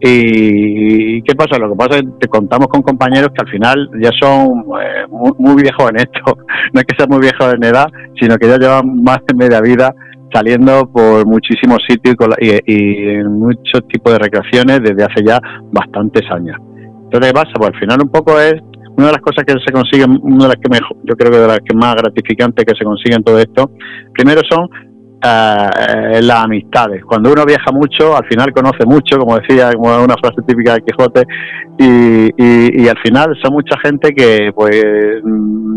Y 0.01 1.23
¿qué 1.23 1.35
pasa? 1.35 1.59
Lo 1.59 1.71
que 1.71 1.77
pasa 1.77 1.97
es 1.97 2.03
que 2.03 2.09
te 2.21 2.29
contamos 2.29 2.69
con 2.69 2.83
compañeros 2.83 3.31
que 3.35 3.45
al 3.45 3.51
final 3.51 3.91
ya 4.01 4.11
son 4.21 4.65
eh, 4.81 5.07
muy, 5.09 5.63
viejos 5.63 5.91
en 5.91 5.97
esto. 5.97 6.21
No 6.73 6.81
es 6.81 6.87
que 6.87 6.95
sean 6.97 7.09
muy 7.09 7.21
viejos 7.21 7.55
en 7.55 7.65
edad, 7.65 7.87
sino 8.21 8.37
que 8.37 8.47
ya 8.47 8.59
llevan 8.59 9.03
más 9.03 9.19
de 9.27 9.35
media 9.35 9.61
vida 9.61 9.95
saliendo 10.33 10.87
por 10.93 11.27
muchísimos 11.27 11.79
sitios 11.89 12.15
y, 12.39 12.51
en 13.09 13.33
muchos 13.39 13.89
tipos 13.89 14.13
de 14.13 14.19
recreaciones 14.19 14.83
desde 14.83 15.03
hace 15.03 15.25
ya 15.27 15.41
bastantes 15.73 16.23
años. 16.31 16.57
Entonces, 17.05 17.33
¿qué 17.33 17.35
pasa? 17.35 17.53
Pues 17.57 17.71
al 17.73 17.81
final 17.81 17.99
un 18.03 18.11
poco 18.11 18.39
es 18.39 18.55
una 18.99 19.07
de 19.07 19.13
las 19.13 19.23
cosas 19.23 19.45
que 19.47 19.55
se 19.65 19.73
consiguen, 19.73 20.19
una 20.23 20.45
de 20.45 20.49
las 20.49 20.57
que 20.57 20.69
mejor, 20.69 20.97
yo 21.05 21.15
creo 21.15 21.31
que 21.33 21.39
de 21.39 21.47
las 21.47 21.61
que 21.61 21.75
más 21.75 21.95
gratificantes 21.95 22.65
que 22.65 22.75
se 22.77 22.85
consiguen 22.85 23.23
todo 23.23 23.39
esto, 23.39 23.71
primero 24.13 24.43
son 24.49 24.69
eh, 25.21 26.21
las 26.23 26.45
amistades. 26.45 27.05
Cuando 27.05 27.33
uno 27.33 27.45
viaja 27.45 27.73
mucho, 27.73 28.17
al 28.17 28.25
final 28.27 28.53
conoce 28.53 28.85
mucho, 28.87 29.19
como 29.19 29.37
decía, 29.39 29.73
como 29.73 29.97
una 29.97 30.15
frase 30.15 30.43
típica 30.47 30.75
de 30.75 30.83
Quijote, 30.83 31.25
y, 31.79 32.83
y, 32.83 32.89
al 32.89 32.99
final 32.99 33.37
son 33.43 33.53
mucha 33.53 33.77
gente 33.83 34.13
que 34.13 34.51
pues 34.55 34.83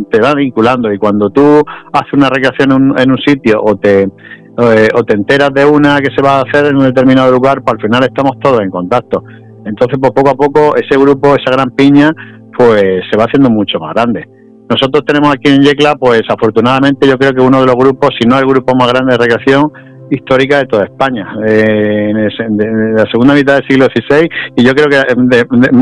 te 0.09 0.19
va 0.19 0.33
vinculando 0.33 0.91
y 0.91 0.97
cuando 0.97 1.29
tú 1.29 1.63
haces 1.93 2.13
una 2.13 2.29
recreación 2.29 2.93
en 2.97 3.11
un, 3.11 3.17
sitio 3.19 3.61
o 3.63 3.75
te 3.75 4.03
eh, 4.03 4.87
o 4.95 5.03
te 5.03 5.13
enteras 5.13 5.51
de 5.53 5.65
una 5.65 5.99
que 5.99 6.13
se 6.15 6.21
va 6.21 6.39
a 6.39 6.41
hacer 6.41 6.65
en 6.65 6.77
un 6.77 6.83
determinado 6.83 7.31
lugar, 7.31 7.61
pues 7.63 7.75
al 7.75 7.81
final 7.81 8.03
estamos 8.03 8.39
todos 8.41 8.61
en 8.61 8.69
contacto. 8.69 9.23
Entonces, 9.65 9.97
pues 9.99 10.11
poco 10.11 10.29
a 10.31 10.35
poco 10.35 10.75
ese 10.75 10.99
grupo, 10.99 11.35
esa 11.35 11.51
gran 11.51 11.69
piña, 11.71 12.11
pues 12.57 12.83
se 13.09 13.17
va 13.17 13.25
haciendo 13.25 13.49
mucho 13.49 13.79
más 13.79 13.93
grande. 13.93 14.27
Nosotros 14.71 15.03
tenemos 15.05 15.33
aquí 15.33 15.49
en 15.51 15.61
Yecla, 15.61 15.95
pues 15.95 16.21
afortunadamente 16.29 17.05
yo 17.05 17.17
creo 17.17 17.33
que 17.33 17.41
uno 17.41 17.59
de 17.59 17.65
los 17.65 17.75
grupos, 17.75 18.11
si 18.17 18.25
no 18.25 18.39
el 18.39 18.45
grupo 18.45 18.73
más 18.73 18.87
grande 18.87 19.11
de 19.11 19.17
recreación 19.17 19.69
histórica 20.09 20.59
de 20.59 20.65
toda 20.65 20.85
España, 20.85 21.27
eh, 21.45 22.29
en, 22.39 22.95
la 22.95 23.03
segunda 23.11 23.33
mitad 23.33 23.55
del 23.55 23.67
siglo 23.67 23.87
XVI, 23.87 24.29
y 24.55 24.63
yo 24.63 24.73
creo 24.73 24.87
que 24.87 24.97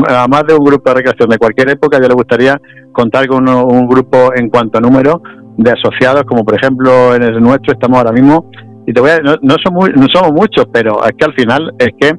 a 0.08 0.26
más 0.26 0.42
de 0.48 0.54
un 0.54 0.64
grupo 0.64 0.90
de 0.90 0.96
recreación 0.96 1.28
de 1.28 1.38
cualquier 1.38 1.70
época, 1.70 2.00
yo 2.02 2.08
le 2.08 2.14
gustaría 2.14 2.60
contar 2.90 3.28
con 3.28 3.48
un 3.48 3.86
grupo 3.86 4.32
en 4.34 4.48
cuanto 4.48 4.78
a 4.78 4.80
número 4.80 5.22
de 5.56 5.70
asociados, 5.70 6.24
como 6.24 6.44
por 6.44 6.56
ejemplo 6.56 7.14
en 7.14 7.22
el 7.22 7.40
nuestro 7.40 7.72
estamos 7.74 7.96
ahora 7.96 8.10
mismo, 8.10 8.50
y 8.88 8.92
te 8.92 9.00
voy 9.00 9.10
a, 9.10 9.18
no, 9.20 9.36
no, 9.40 9.54
somos, 9.62 9.88
no 9.94 10.06
somos 10.12 10.32
muchos, 10.32 10.66
pero 10.72 11.04
es 11.04 11.12
que 11.16 11.24
al 11.24 11.34
final 11.34 11.72
es 11.78 11.90
que 11.96 12.12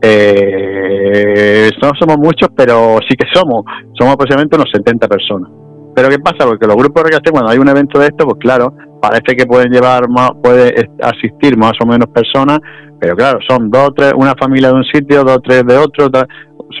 eh, 0.00 1.68
no 1.82 1.90
somos 1.98 2.16
muchos, 2.16 2.48
pero 2.56 2.96
sí 3.06 3.14
que 3.16 3.26
somos, 3.34 3.64
somos 3.98 4.14
aproximadamente 4.14 4.56
unos 4.56 4.70
70 4.72 5.08
personas. 5.08 5.65
Pero 5.96 6.10
¿qué 6.10 6.18
pasa? 6.18 6.44
Porque 6.44 6.66
los 6.66 6.76
grupos 6.76 7.02
de 7.02 7.08
recreación, 7.08 7.32
cuando 7.32 7.50
hay 7.50 7.58
un 7.58 7.68
evento 7.68 7.98
de 7.98 8.08
esto, 8.08 8.26
pues 8.26 8.36
claro, 8.38 8.74
parece 9.00 9.34
que 9.34 9.46
pueden 9.46 9.72
llevar 9.72 10.10
más, 10.10 10.30
puede 10.42 10.90
asistir 11.02 11.56
más 11.56 11.72
o 11.82 11.86
menos 11.86 12.06
personas, 12.10 12.58
pero 13.00 13.16
claro, 13.16 13.38
son 13.48 13.70
dos 13.70 13.88
o 13.88 13.92
tres, 13.92 14.12
una 14.14 14.34
familia 14.38 14.68
de 14.68 14.74
un 14.74 14.84
sitio, 14.84 15.24
dos 15.24 15.38
o 15.38 15.40
tres 15.40 15.64
de 15.64 15.78
otro, 15.78 16.10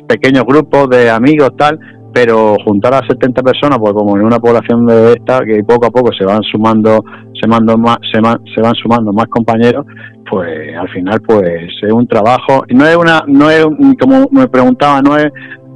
pequeños 0.06 0.44
grupos 0.44 0.90
de 0.90 1.08
amigos, 1.08 1.48
tal, 1.56 1.78
pero 2.12 2.56
juntar 2.62 2.92
a 2.92 3.06
70 3.06 3.42
personas, 3.42 3.78
pues 3.78 3.94
como 3.94 4.18
en 4.18 4.24
una 4.26 4.38
población 4.38 4.84
de 4.84 5.12
esta, 5.12 5.40
que 5.46 5.64
poco 5.64 5.86
a 5.86 5.90
poco 5.90 6.10
se 6.12 6.26
van 6.26 6.42
sumando, 6.42 7.02
se 7.40 7.48
mando 7.48 7.78
más, 7.78 7.96
se 8.12 8.20
van 8.20 8.74
sumando 8.74 9.14
más 9.14 9.28
compañeros, 9.28 9.86
pues 10.30 10.76
al 10.76 10.88
final 10.90 11.22
pues 11.26 11.42
es 11.82 11.90
un 11.90 12.06
trabajo, 12.06 12.64
no 12.68 12.86
es 12.86 12.96
una, 12.96 13.24
no 13.26 13.50
es 13.50 13.64
como 13.98 14.26
me 14.30 14.46
preguntaba, 14.48 15.00
no 15.00 15.16
es 15.16 15.28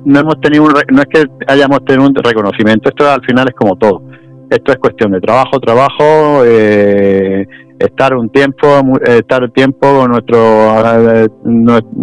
no 0.04 0.20
hemos 0.20 0.40
tenido 0.40 0.66
no 0.90 1.02
es 1.02 1.06
que 1.08 1.26
hayamos 1.46 1.84
tenido 1.84 2.08
un 2.08 2.14
reconocimiento, 2.14 2.88
esto 2.88 3.10
al 3.10 3.24
final 3.24 3.48
es 3.48 3.54
como 3.54 3.76
todo. 3.76 4.02
Esto 4.50 4.72
es 4.72 4.78
cuestión 4.78 5.12
de 5.12 5.20
trabajo, 5.20 5.60
trabajo, 5.60 6.42
eh, 6.44 7.46
estar 7.78 8.14
un 8.14 8.28
tiempo, 8.30 8.66
estar 9.04 9.42
un 9.44 9.52
tiempo 9.52 10.08
nuestro, 10.08 10.38
eh, 10.38 11.28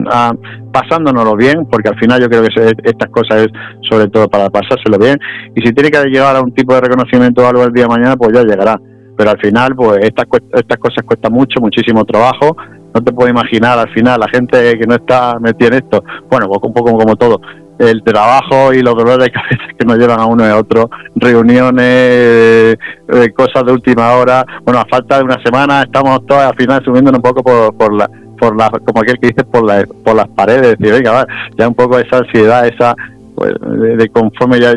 ah, 0.10 0.34
pasándonoslo 0.72 1.36
bien, 1.36 1.66
porque 1.70 1.90
al 1.90 2.00
final 2.00 2.22
yo 2.22 2.30
creo 2.30 2.44
que 2.44 2.72
estas 2.84 3.10
cosas 3.12 3.46
es 3.46 3.48
sobre 3.90 4.08
todo 4.08 4.28
para 4.28 4.50
pasárselo 4.50 4.98
bien. 4.98 5.20
Y 5.56 5.62
si 5.62 5.74
tiene 5.74 5.92
que 5.92 6.04
llegar 6.06 6.36
a 6.36 6.42
un 6.42 6.54
tipo 6.54 6.74
de 6.74 6.82
reconocimiento 6.82 7.44
o 7.44 7.48
algo 7.48 7.64
el 7.64 7.74
día 7.74 7.84
de 7.84 7.90
mañana, 7.90 8.16
pues 8.16 8.32
ya 8.34 8.44
llegará. 8.44 8.80
Pero 9.18 9.30
al 9.30 9.40
final, 9.40 9.76
pues 9.76 10.00
estas, 10.02 10.26
estas 10.54 10.78
cosas 10.78 11.04
cuestan 11.06 11.34
mucho, 11.34 11.60
muchísimo 11.60 12.06
trabajo. 12.06 12.56
No 12.94 13.04
te 13.04 13.12
puedo 13.12 13.30
imaginar 13.30 13.78
al 13.78 13.90
final 13.94 14.20
la 14.20 14.28
gente 14.30 14.80
que 14.80 14.88
no 14.88 14.96
está 14.96 15.38
metida 15.40 15.68
en 15.68 15.74
esto, 15.76 16.04
bueno, 16.32 16.48
pues 16.48 16.60
un 16.64 16.74
poco 16.74 16.98
como 16.98 17.16
todo, 17.16 17.40
el 17.80 18.04
trabajo 18.04 18.74
y 18.74 18.82
los 18.82 18.96
dolores 18.96 19.26
de 19.26 19.32
cabeza 19.32 19.74
que 19.78 19.86
nos 19.86 19.98
llevan 19.98 20.20
a 20.20 20.26
uno 20.26 20.46
y 20.46 20.50
a 20.50 20.58
otro, 20.58 20.90
reuniones, 21.16 21.86
eh, 21.86 23.34
cosas 23.36 23.66
de 23.66 23.72
última 23.72 24.14
hora. 24.14 24.46
Bueno, 24.64 24.80
a 24.80 24.86
falta 24.86 25.18
de 25.18 25.24
una 25.24 25.42
semana 25.44 25.84
estamos 25.84 26.26
todos 26.26 26.44
al 26.44 26.56
final 26.56 26.84
subiéndonos 26.84 27.20
un 27.20 27.24
poco 27.24 27.44
por, 27.44 27.76
por 27.76 27.94
la 27.94 28.10
por 28.38 28.56
la, 28.56 28.70
como 28.70 29.02
aquel 29.02 29.20
que 29.20 29.30
dice, 29.30 29.44
por, 29.44 29.66
la, 29.66 29.84
por 30.04 30.16
las 30.16 30.28
paredes, 30.30 30.78
decir, 30.78 30.94
venga, 30.94 31.26
ya 31.58 31.68
un 31.68 31.74
poco 31.74 31.98
esa 31.98 32.18
ansiedad, 32.18 32.68
esa, 32.68 32.96
pues, 33.36 33.54
de, 33.98 34.10
conforme 34.10 34.60
ya 34.60 34.74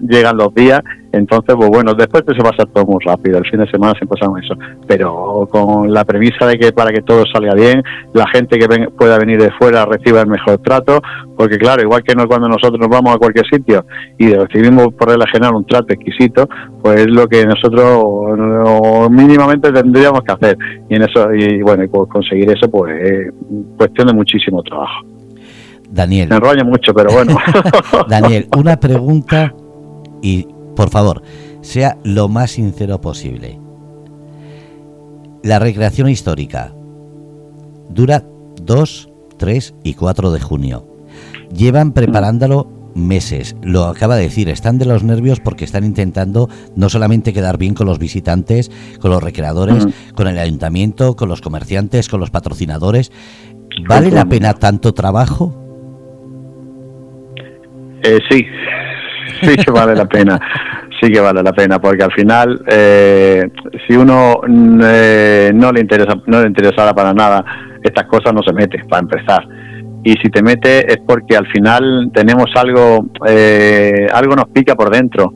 llegan 0.00 0.36
los 0.36 0.54
días, 0.54 0.80
entonces, 1.14 1.54
pues 1.56 1.68
bueno, 1.68 1.94
después 1.94 2.24
se 2.26 2.42
pasa 2.42 2.64
todo 2.72 2.84
muy 2.86 2.98
rápido, 3.04 3.38
el 3.38 3.48
fin 3.48 3.60
de 3.60 3.70
semana 3.70 3.94
se 3.98 4.06
pasa 4.06 4.26
eso, 4.42 4.54
pero 4.86 5.48
con 5.50 5.92
la 5.92 6.04
premisa 6.04 6.46
de 6.46 6.58
que 6.58 6.72
para 6.72 6.90
que 6.90 7.02
todo 7.02 7.24
salga 7.32 7.54
bien, 7.54 7.82
la 8.12 8.26
gente 8.28 8.58
que 8.58 8.66
pueda 8.98 9.18
venir 9.18 9.40
de 9.40 9.52
fuera 9.52 9.86
reciba 9.86 10.20
el 10.20 10.26
mejor 10.26 10.58
trato, 10.58 11.00
porque 11.36 11.56
claro, 11.58 11.82
igual 11.82 12.02
que 12.02 12.14
no 12.14 12.26
cuando 12.26 12.48
nosotros 12.48 12.78
nos 12.80 12.88
vamos 12.88 13.14
a 13.14 13.18
cualquier 13.18 13.46
sitio 13.46 13.84
y 14.18 14.34
recibimos 14.34 14.92
por 14.94 15.08
regla 15.08 15.26
general 15.32 15.54
un 15.54 15.64
trato 15.64 15.94
exquisito, 15.94 16.48
pues 16.82 17.00
es 17.00 17.08
lo 17.08 17.28
que 17.28 17.46
nosotros 17.46 19.10
mínimamente 19.10 19.72
tendríamos 19.72 20.22
que 20.22 20.32
hacer, 20.32 20.58
y 20.88 20.96
en 20.96 21.02
eso, 21.02 21.32
y 21.32 21.62
bueno, 21.62 21.84
y 21.84 21.88
por 21.88 22.08
conseguir 22.08 22.50
eso, 22.50 22.68
pues 22.70 22.92
es 23.02 23.32
cuestión 23.76 24.08
de 24.08 24.14
muchísimo 24.14 24.62
trabajo. 24.62 25.06
Daniel. 25.90 26.28
Me 26.28 26.36
enrolla 26.36 26.64
mucho, 26.64 26.92
pero 26.92 27.12
bueno. 27.12 27.36
Daniel, 28.08 28.48
una 28.56 28.76
pregunta 28.78 29.54
y 30.20 30.46
por 30.74 30.90
favor, 30.90 31.22
sea 31.60 31.98
lo 32.04 32.28
más 32.28 32.52
sincero 32.52 33.00
posible. 33.00 33.58
La 35.42 35.58
recreación 35.58 36.08
histórica 36.08 36.74
dura 37.90 38.24
2, 38.62 39.10
3 39.36 39.74
y 39.84 39.94
4 39.94 40.30
de 40.32 40.40
junio. 40.40 40.86
Llevan 41.54 41.92
preparándolo 41.92 42.74
meses. 42.94 43.56
Lo 43.62 43.84
acaba 43.84 44.16
de 44.16 44.22
decir, 44.22 44.48
están 44.48 44.78
de 44.78 44.86
los 44.86 45.02
nervios 45.02 45.40
porque 45.40 45.64
están 45.64 45.84
intentando 45.84 46.48
no 46.76 46.88
solamente 46.88 47.32
quedar 47.32 47.58
bien 47.58 47.74
con 47.74 47.86
los 47.86 47.98
visitantes, 47.98 48.70
con 49.00 49.10
los 49.10 49.22
recreadores, 49.22 49.86
con 50.14 50.28
el 50.28 50.38
ayuntamiento, 50.38 51.16
con 51.16 51.28
los 51.28 51.40
comerciantes, 51.40 52.08
con 52.08 52.20
los 52.20 52.30
patrocinadores. 52.30 53.12
¿Vale 53.88 54.10
la 54.10 54.24
pena 54.26 54.54
tanto 54.54 54.94
trabajo? 54.94 55.60
Eh, 58.04 58.18
sí, 58.30 58.44
sí 59.42 59.56
que 59.56 59.70
vale 59.70 59.94
la 59.94 60.06
pena, 60.06 60.38
sí 61.00 61.10
que 61.10 61.20
vale 61.20 61.42
la 61.42 61.52
pena, 61.52 61.80
porque 61.80 62.04
al 62.04 62.12
final, 62.12 62.62
eh, 62.68 63.48
si 63.86 63.96
uno 63.96 64.40
eh, 64.82 65.50
no 65.54 65.72
le 65.72 65.80
interesa, 65.80 66.14
no 66.26 66.40
le 66.40 66.48
interesara 66.48 66.94
para 66.94 67.12
nada 67.12 67.44
estas 67.82 68.06
cosas, 68.06 68.32
no 68.32 68.42
se 68.42 68.52
mete, 68.52 68.82
para 68.88 69.02
empezar. 69.02 69.46
Y 70.02 70.12
si 70.14 70.28
te 70.30 70.42
mete 70.42 70.90
es 70.92 70.98
porque 71.06 71.36
al 71.36 71.46
final 71.46 72.10
tenemos 72.12 72.46
algo, 72.56 73.06
algo 74.12 74.36
nos 74.36 74.48
pica 74.52 74.74
por 74.74 74.90
dentro. 74.90 75.32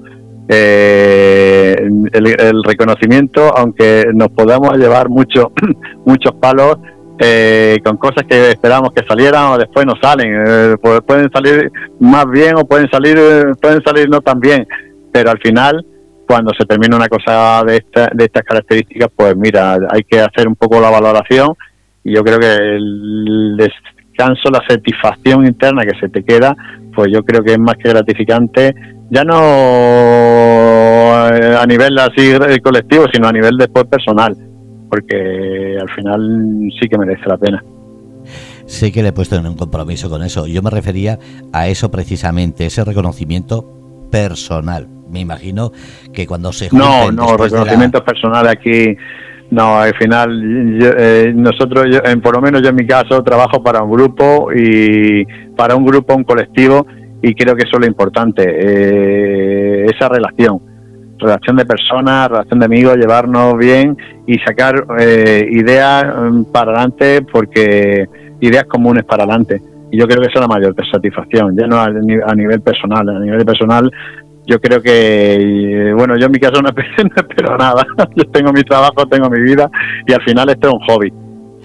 el, 0.49 2.07
el, 2.13 2.65
reconocimiento, 2.65 3.57
aunque 3.57 4.05
nos 4.15 4.29
podamos 4.29 4.77
llevar 4.77 5.09
mucho, 5.09 5.53
muchos 6.07 6.33
palos, 6.41 6.77
eh, 7.21 7.79
con 7.85 7.97
cosas 7.97 8.25
que 8.29 8.51
esperamos 8.51 8.93
que 8.93 9.05
salieran 9.07 9.47
o 9.53 9.59
después 9.59 9.85
no 9.85 9.95
salen. 10.01 10.45
Eh, 10.47 10.77
pueden 11.07 11.31
salir 11.33 11.71
más 11.99 12.27
bien 12.31 12.57
o 12.57 12.65
pueden 12.65 12.89
salir, 12.91 13.17
eh, 13.19 13.45
pueden 13.61 13.83
salir 13.83 14.09
no 14.09 14.21
tan 14.21 14.39
bien, 14.39 14.67
pero 15.13 15.31
al 15.31 15.39
final, 15.39 15.85
cuando 16.27 16.53
se 16.59 16.65
termina 16.65 16.97
una 16.97 17.09
cosa 17.09 17.65
de, 17.65 17.79
esta, 17.79 18.11
de 18.15 18.25
estas 18.25 18.45
características, 18.45 19.09
pues 19.15 19.37
mira, 19.37 19.79
hay 19.91 20.05
que 20.05 20.21
hacer 20.21 20.47
un 20.47 20.55
poco 20.55 20.81
la 20.81 20.91
valoración 20.91 21.55
y 22.05 22.15
yo 22.15 22.23
creo 22.23 22.39
que 22.39 22.55
el 22.55 23.57
descanso, 23.57 24.51
la 24.51 24.63
satisfacción 24.69 25.45
interna 25.47 25.83
que 25.83 25.99
se 25.99 26.09
te 26.09 26.23
queda, 26.25 26.55
pues 26.95 27.09
yo 27.13 27.25
creo 27.25 27.43
que 27.43 27.53
es 27.53 27.59
más 27.59 27.77
que 27.77 27.89
gratificante, 27.91 28.75
ya 29.11 29.25
no 29.25 29.39
a 31.25 31.67
nivel 31.67 31.99
así 31.99 32.35
colectivo, 32.63 33.07
sino 33.13 33.27
a 33.29 33.33
nivel 33.33 33.57
después 33.57 33.87
personal 33.87 34.37
porque 34.89 35.77
al 35.81 35.89
final 35.91 36.71
sí 36.81 36.89
que 36.89 36.99
merece 36.99 37.23
la 37.27 37.37
pena. 37.37 37.65
Sé 38.67 38.93
que 38.93 39.03
le 39.03 39.09
he 39.09 39.13
puesto 39.13 39.37
en 39.37 39.47
un 39.47 39.57
compromiso 39.57 40.11
con 40.11 40.23
eso. 40.23 40.47
Yo 40.47 40.63
me 40.63 40.71
refería 40.71 41.19
a 41.53 41.69
eso 41.69 41.91
precisamente, 41.91 42.67
ese 42.67 42.85
reconocimiento 42.85 44.09
personal. 44.11 44.89
Me 45.11 45.21
imagino 45.21 45.73
que 46.13 46.27
cuando 46.27 46.53
se 46.53 46.69
No, 46.73 47.11
no, 47.11 47.37
reconocimiento 47.37 48.05
personal 48.05 48.47
aquí 48.47 48.95
no, 49.51 49.79
al 49.79 49.95
final 49.95 50.79
eh, 50.83 51.33
nosotros, 51.35 51.87
por 52.23 52.35
lo 52.35 52.43
menos 52.43 52.63
yo 52.63 52.69
en 52.69 52.77
mi 52.77 52.87
caso, 52.87 53.23
trabajo 53.23 53.63
para 53.63 53.83
un 53.83 53.91
grupo 53.91 54.51
y 54.55 55.25
para 55.57 55.75
un 55.75 55.87
grupo, 55.87 56.15
un 56.15 56.25
colectivo 56.25 56.87
y 57.23 57.35
creo 57.35 57.57
que 57.57 57.63
eso 57.63 57.77
es 57.77 57.81
lo 57.81 57.87
importante, 57.87 58.45
eh, 58.47 59.87
esa 59.87 60.09
relación 60.09 60.61
relación 61.19 61.57
de 61.57 61.67
personas, 61.67 62.29
relación 62.29 62.59
de 62.59 62.67
amigos, 62.67 62.97
llevarnos 62.97 63.57
bien 63.57 63.97
y 64.27 64.39
sacar 64.39 64.85
eh, 64.99 65.47
ideas 65.51 66.05
mm, 66.05 66.45
para 66.45 66.73
adelante 66.73 67.23
porque 67.23 68.07
ideas 68.41 68.65
comunes 68.65 69.05
para 69.05 69.25
adelante. 69.25 69.61
Y 69.91 69.99
yo 69.99 70.07
creo 70.07 70.21
que 70.21 70.29
esa 70.29 70.41
es 70.41 70.41
la 70.41 70.49
mayor 70.49 70.75
satisfacción, 70.91 71.57
ya 71.57 71.67
no 71.67 71.81
a, 71.81 71.91
nivel 72.35 72.61
personal, 72.61 73.09
a 73.09 73.21
nivel 73.21 73.45
personal 73.45 73.91
yo 74.47 74.59
creo 74.61 74.81
que, 74.81 75.93
bueno, 75.95 76.17
yo 76.17 76.25
en 76.25 76.33
mi 76.33 76.39
caso 76.39 76.63
no 76.63 76.71
espero 76.71 77.59
nada, 77.59 77.87
yo 78.17 78.25
tengo 78.31 78.51
mi 78.51 78.63
trabajo, 78.63 79.07
tengo 79.07 79.29
mi 79.29 79.43
vida 79.43 79.71
y 80.07 80.13
al 80.15 80.23
final 80.23 80.49
esto 80.49 80.69
es 80.69 80.75
un 80.75 80.81
hobby. 80.89 81.13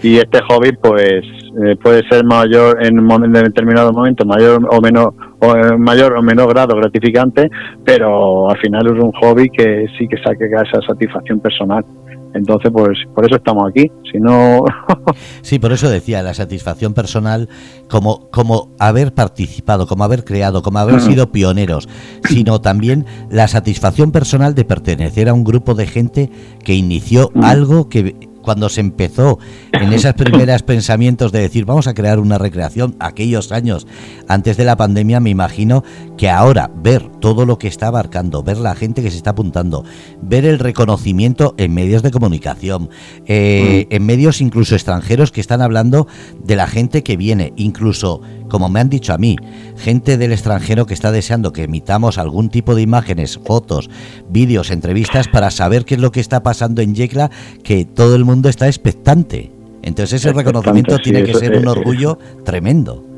Y 0.01 0.17
este 0.17 0.41
hobby 0.49 0.73
pues 0.73 1.23
eh, 1.61 1.75
puede 1.75 2.01
ser 2.09 2.25
mayor 2.25 2.83
en 2.83 2.99
un 2.99 3.31
determinado 3.31 3.93
momento 3.93 4.25
mayor 4.25 4.67
o 4.71 4.81
menos 4.81 5.09
o 5.39 5.55
en 5.55 5.79
mayor 5.79 6.13
o 6.13 6.21
menor 6.23 6.49
grado 6.49 6.75
gratificante 6.75 7.49
pero 7.85 8.49
al 8.49 8.57
final 8.57 8.87
es 8.87 9.03
un 9.03 9.11
hobby 9.11 9.49
que 9.49 9.85
sí 9.97 10.07
que 10.07 10.17
saque 10.23 10.45
esa 10.45 10.81
satisfacción 10.87 11.39
personal. 11.39 11.85
Entonces 12.33 12.71
pues 12.73 12.97
por 13.13 13.25
eso 13.25 13.35
estamos 13.35 13.69
aquí. 13.69 13.91
Si 14.11 14.19
no 14.19 14.65
sí 15.43 15.59
por 15.59 15.71
eso 15.71 15.89
decía 15.89 16.23
la 16.23 16.33
satisfacción 16.33 16.95
personal 16.95 17.47
como 17.87 18.31
como 18.31 18.69
haber 18.79 19.13
participado 19.13 19.85
como 19.85 20.03
haber 20.03 20.23
creado 20.23 20.63
como 20.63 20.79
haber 20.79 21.01
sido 21.01 21.31
pioneros 21.31 21.87
sino 22.27 22.61
también 22.61 23.05
la 23.29 23.47
satisfacción 23.47 24.11
personal 24.11 24.55
de 24.55 24.65
pertenecer 24.65 25.29
a 25.29 25.33
un 25.33 25.43
grupo 25.43 25.75
de 25.75 25.85
gente 25.85 26.29
que 26.63 26.73
inició 26.73 27.29
algo 27.41 27.89
que 27.89 28.32
cuando 28.43 28.69
se 28.69 28.81
empezó 28.81 29.39
en 29.71 29.91
esas 29.93 30.13
primeras 30.13 30.61
pensamientos 30.63 31.31
de 31.31 31.39
decir 31.39 31.65
vamos 31.65 31.87
a 31.87 31.95
crear 31.95 32.19
una 32.19 32.37
recreación, 32.37 32.95
aquellos 32.99 33.51
años 33.51 33.87
antes 34.27 34.57
de 34.57 34.65
la 34.65 34.75
pandemia, 34.75 35.19
me 35.19 35.31
imagino 35.31 35.83
que 36.17 36.29
ahora 36.29 36.69
ver 36.75 37.09
todo 37.19 37.45
lo 37.45 37.57
que 37.57 37.67
está 37.67 37.87
abarcando, 37.87 38.43
ver 38.43 38.57
la 38.57 38.75
gente 38.75 39.01
que 39.01 39.09
se 39.09 39.17
está 39.17 39.31
apuntando, 39.31 39.83
ver 40.21 40.45
el 40.45 40.59
reconocimiento 40.59 41.55
en 41.57 41.73
medios 41.73 42.03
de 42.03 42.11
comunicación, 42.11 42.89
eh, 43.25 43.87
mm. 43.89 43.95
en 43.95 44.05
medios 44.05 44.41
incluso 44.41 44.75
extranjeros 44.75 45.31
que 45.31 45.41
están 45.41 45.61
hablando 45.61 46.07
de 46.43 46.55
la 46.55 46.67
gente 46.67 47.03
que 47.03 47.17
viene, 47.17 47.53
incluso 47.55 48.21
como 48.53 48.69
me 48.69 48.79
han 48.79 48.87
dicho 48.87 49.15
a 49.15 49.17
mí, 49.17 49.35
gente 49.77 50.15
del 50.15 50.31
extranjero 50.31 50.85
que 50.85 50.93
está 50.93 51.11
deseando 51.11 51.51
que 51.53 51.63
emitamos 51.63 52.19
algún 52.19 52.49
tipo 52.49 52.75
de 52.75 52.83
imágenes, 52.83 53.39
fotos, 53.43 53.89
vídeos, 54.29 54.69
entrevistas 54.69 55.27
para 55.27 55.49
saber 55.49 55.85
qué 55.85 55.95
es 55.95 55.99
lo 55.99 56.11
que 56.11 56.19
está 56.19 56.43
pasando 56.43 56.83
en 56.83 56.93
Yecla, 56.93 57.31
que 57.63 57.83
todo 57.83 58.15
el 58.15 58.25
mundo 58.25 58.49
está 58.49 58.67
expectante. 58.67 59.51
Entonces 59.81 60.21
ese 60.21 60.33
reconocimiento 60.33 60.99
tiene 60.99 61.23
que 61.23 61.33
ser 61.33 61.57
un 61.57 61.67
orgullo 61.67 62.19
tremendo 62.45 63.12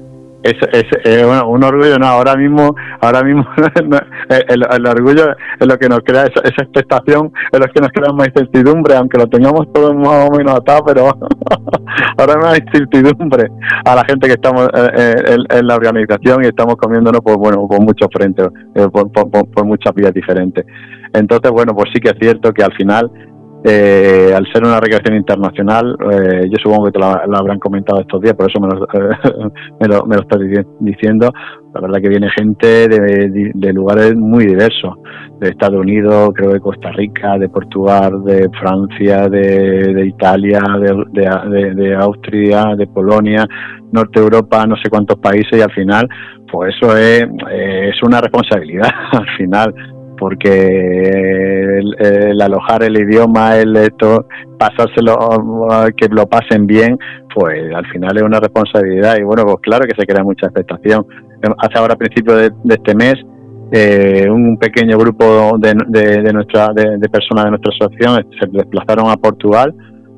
es, 0.45 0.53
es 0.71 0.85
eh, 1.05 1.25
un 1.25 1.63
orgullo 1.63 1.97
no 1.97 2.05
ahora 2.05 2.35
mismo 2.35 2.75
ahora 3.01 3.23
mismo 3.23 3.45
el, 4.29 4.85
orgullo 4.85 5.31
es 5.59 5.67
lo 5.67 5.77
que 5.77 5.89
nos 5.89 5.99
crea 5.99 6.25
esa, 6.25 6.41
expectación 6.41 7.31
es 7.51 7.59
lo 7.59 7.65
que 7.65 7.81
nos 7.81 7.89
crea 7.89 8.13
más 8.13 8.27
incertidumbre 8.27 8.95
aunque 8.95 9.17
lo 9.17 9.27
tengamos 9.27 9.71
todo 9.73 9.93
más 9.95 10.29
o 10.29 10.37
menos 10.37 10.55
atado 10.55 10.85
pero 10.85 11.07
ahora 12.17 12.35
más 12.41 12.59
incertidumbre 12.59 13.49
a 13.85 13.95
la 13.95 14.05
gente 14.05 14.27
que 14.27 14.33
estamos 14.33 14.67
eh, 14.67 14.91
eh, 14.95 15.37
en, 15.49 15.67
la 15.67 15.75
organización 15.75 16.43
y 16.43 16.47
estamos 16.47 16.75
comiéndonos 16.75 17.21
pues 17.23 17.37
bueno 17.37 17.67
por 17.67 17.81
muchos 17.81 18.07
frentes 18.13 18.47
por, 18.91 19.09
por 19.11 19.65
muchas 19.65 19.93
vías 19.95 20.13
diferentes. 20.13 20.65
Entonces 21.13 21.51
bueno 21.51 21.73
pues 21.73 21.89
sí 21.93 21.99
que 21.99 22.09
es 22.09 22.15
cierto 22.19 22.53
que 22.53 22.63
al 22.63 22.73
final 22.73 23.09
eh, 23.67 24.31
al 24.31 24.45
ser 24.53 24.63
una 24.63 24.79
recreación 24.79 25.15
internacional, 25.15 25.97
eh, 26.11 26.47
yo 26.51 26.57
supongo 26.61 26.85
que 26.85 26.91
te 26.91 26.99
lo, 26.99 27.07
habrán 27.07 27.57
comentado 27.57 27.99
estos 27.99 28.21
días, 28.21 28.35
por 28.35 28.47
eso 28.47 28.59
me 28.59 28.67
lo, 28.67 28.87
me 29.79 29.87
lo, 29.87 30.05
me 30.05 30.17
estás 30.17 30.39
diciendo. 30.79 31.31
La 31.73 31.81
verdad 31.81 31.99
que 31.99 32.09
viene 32.09 32.29
gente 32.37 32.87
de, 32.87 33.73
lugares 33.73 34.15
muy 34.15 34.45
diversos, 34.45 34.93
de 35.39 35.49
Estados 35.49 35.81
Unidos, 35.81 36.29
creo 36.35 36.53
de 36.53 36.59
Costa 36.59 36.91
Rica, 36.91 37.39
de 37.39 37.49
Portugal, 37.49 38.23
de 38.23 38.47
Francia, 38.59 39.27
de, 39.27 40.05
Italia, 40.05 40.61
de, 41.11 41.73
de, 41.73 41.95
Austria, 41.95 42.75
de 42.77 42.85
Polonia, 42.85 43.47
Norte 43.91 44.19
Europa, 44.19 44.65
no 44.67 44.75
sé 44.77 44.89
cuántos 44.91 45.17
países 45.17 45.57
y 45.57 45.61
al 45.61 45.71
final, 45.71 46.07
pues 46.51 46.75
eso 46.75 46.95
es, 46.95 47.25
es 47.51 48.03
una 48.03 48.21
responsabilidad 48.21 48.89
al 49.11 49.27
final 49.37 49.73
porque 50.17 51.79
el, 51.79 52.41
alojar 52.41 52.83
el 52.83 52.97
idioma, 52.97 53.57
el 53.57 53.75
esto, 53.75 54.27
pasárselo, 54.57 55.17
que 55.97 56.07
lo 56.09 56.25
pasen 56.27 56.65
bien, 56.65 56.97
pues 57.33 57.73
al 57.73 57.85
final 57.87 58.17
es 58.17 58.23
una 58.23 58.39
responsabilidad 58.39 59.17
y 59.17 59.23
bueno, 59.23 59.43
pues 59.43 59.57
claro 59.61 59.85
que 59.85 59.99
se 59.99 60.05
crea 60.05 60.23
mucha 60.23 60.47
expectación. 60.47 61.05
Hace 61.57 61.77
ahora 61.77 61.93
a 61.93 61.97
principios 61.97 62.51
de, 62.63 62.73
este 62.73 62.95
mes, 62.95 63.15
eh, 63.71 64.27
un 64.29 64.57
pequeño 64.57 64.97
grupo 64.97 65.57
de, 65.57 65.73
de, 65.87 66.33
nuestra, 66.33 66.69
de, 66.73 67.09
personas 67.09 67.45
de 67.45 67.49
nuestra 67.51 67.73
asociación 67.73 68.25
se 68.39 68.47
desplazaron 68.51 69.09
a 69.09 69.17
Portugal, 69.17 69.73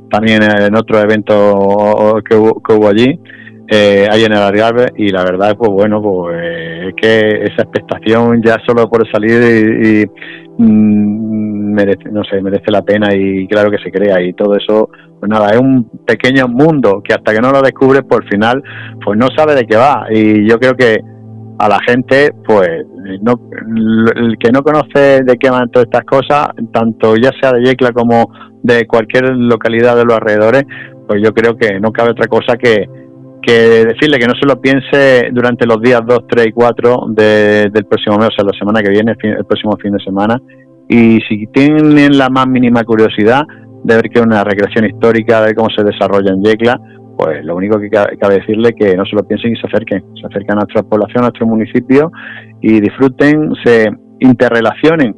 también 0.10 0.42
en 0.44 0.76
otro 0.76 1.00
evento 1.00 2.22
que 2.30 2.36
hubo 2.36 2.88
allí, 2.88 3.20
eh, 3.70 4.08
ahí 4.10 4.24
en 4.24 4.32
el 4.32 4.38
Algarve 4.38 4.94
y 4.96 5.10
la 5.10 5.24
verdad 5.24 5.56
pues 5.58 5.70
bueno 5.72 6.02
pues 6.02 6.38
es 6.88 6.94
que 6.96 7.44
esa 7.44 7.64
expectación 7.64 8.42
ya 8.42 8.58
solo 8.66 8.90
por 8.90 9.10
salir 9.12 9.42
y, 9.84 10.06
mm, 10.58 11.74
merece 11.74 12.10
no 12.10 12.24
sé 12.24 12.42
merece 12.42 12.72
la 12.72 12.82
pena 12.82 13.14
y 13.14 13.46
claro 13.48 13.70
que 13.70 13.78
se 13.80 13.92
crea 13.92 14.22
y 14.22 14.34
todo 14.34 14.56
eso 14.56 14.90
pues 15.20 15.30
nada 15.30 15.50
es 15.52 15.60
un 15.60 15.90
pequeño 16.06 16.48
mundo 16.48 17.02
que 17.04 17.14
hasta 17.14 17.34
que 17.34 17.42
no 17.42 17.52
lo 17.52 17.62
descubres 17.62 18.04
por 18.04 18.28
final 18.30 18.64
pues 19.04 19.18
no 19.18 19.28
sabe 19.36 19.56
de 19.56 19.66
qué 19.66 19.76
va. 19.76 20.06
Y 20.12 20.48
yo 20.48 20.60
creo 20.60 20.76
que 20.76 20.98
a 21.60 21.68
la 21.68 21.80
gente 21.86 22.32
pues 22.46 22.70
no 23.22 23.34
el 24.16 24.38
que 24.40 24.52
no 24.52 24.62
conoce 24.62 25.24
de 25.24 25.38
qué 25.38 25.50
van 25.50 25.70
todas 25.72 25.88
estas 25.88 26.06
cosas 26.06 26.50
tanto 26.72 27.16
ya 27.16 27.32
sea 27.42 27.52
de 27.52 27.64
Yecla 27.64 27.92
como 27.92 28.32
de 28.62 28.86
cualquier 28.86 29.36
localidad 29.36 29.96
de 29.96 30.06
los 30.06 30.16
alrededores 30.16 30.66
pues 31.08 31.22
yo 31.24 31.34
creo 31.34 31.58
que 31.58 31.80
no 31.80 31.92
cabe 31.92 32.12
otra 32.12 32.28
cosa 32.28 32.58
que 32.58 32.86
que 33.48 33.86
decirle 33.86 34.20
que 34.20 34.28
no 34.28 34.34
se 34.36 34.46
lo 34.46 34.60
piense 34.60 35.30
durante 35.32 35.66
los 35.66 35.82
días 35.82 36.02
2, 36.06 36.20
3 36.28 36.48
y 36.48 36.52
4 36.52 37.06
del 37.12 37.86
próximo 37.90 38.18
mes, 38.18 38.28
o 38.28 38.32
sea, 38.36 38.44
la 38.44 38.60
semana 38.60 38.82
que 38.82 38.90
viene, 38.90 39.16
el 39.24 39.46
próximo 39.46 39.78
fin 39.82 39.94
de 39.94 40.04
semana. 40.04 40.38
Y 40.90 41.20
si 41.30 41.48
tienen 41.54 42.18
la 42.18 42.28
más 42.28 42.46
mínima 42.46 42.84
curiosidad 42.84 43.44
de 43.86 43.96
ver 43.96 44.10
qué 44.10 44.20
es 44.20 44.26
una 44.26 44.44
recreación 44.44 44.86
histórica, 44.86 45.40
de 45.40 45.46
ver 45.48 45.56
cómo 45.56 45.70
se 45.70 45.82
desarrolla 45.82 46.34
en 46.34 46.44
Yecla, 46.44 46.78
pues 47.18 47.46
lo 47.46 47.56
único 47.56 47.80
que 47.80 47.90
cabe 47.90 48.40
decirle 48.40 48.74
que 48.74 48.98
no 48.98 49.06
se 49.06 49.16
lo 49.16 49.26
piensen 49.26 49.54
y 49.54 49.56
se 49.56 49.66
acerquen, 49.68 50.04
se 50.20 50.28
acerquen 50.28 50.52
a 50.52 50.66
nuestra 50.66 50.84
población, 50.84 51.20
a 51.20 51.28
nuestro 51.28 51.48
municipio 51.48 52.12
y 52.62 52.82
disfruten, 52.82 53.54
se 53.64 53.90
interrelacionen 54.20 55.16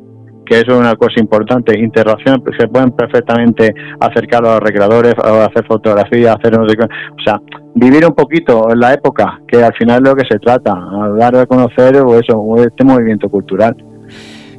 que 0.49 0.55
eso 0.55 0.71
es 0.71 0.79
una 0.79 0.95
cosa 0.95 1.19
importante, 1.19 1.77
interacción, 1.79 2.41
pues, 2.41 2.57
se 2.59 2.67
pueden 2.67 2.91
perfectamente 2.91 3.73
acercar 3.99 4.45
a 4.45 4.53
los 4.53 4.59
recreadores, 4.59 5.13
a 5.23 5.45
hacer 5.45 5.63
fotografías, 5.65 6.35
hacer 6.35 6.57
no 6.57 6.67
sé 6.67 6.75
qué, 6.75 6.83
o 6.83 7.23
sea, 7.23 7.39
vivir 7.75 8.05
un 8.05 8.15
poquito 8.15 8.71
en 8.71 8.79
la 8.79 8.93
época, 8.93 9.39
que 9.47 9.63
al 9.63 9.73
final 9.75 9.97
es 10.03 10.09
lo 10.09 10.15
que 10.15 10.25
se 10.29 10.39
trata, 10.39 10.73
dar 11.17 11.35
a 11.35 11.45
conocer 11.45 11.95
eso, 11.95 12.55
este 12.57 12.83
movimiento 12.83 13.29
cultural. 13.29 13.75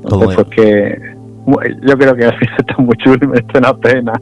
Entonces, 0.03 0.35
pues 0.37 0.49
que 0.49 1.21
yo 1.87 1.97
creo 1.99 2.15
que 2.15 2.25
al 2.25 2.39
final 2.39 2.55
está 2.59 2.77
muy 2.79 2.97
chulo 2.97 3.19
y 3.23 3.27
me 3.27 3.39
está 3.39 3.59
una 3.59 3.77
pena. 3.77 4.13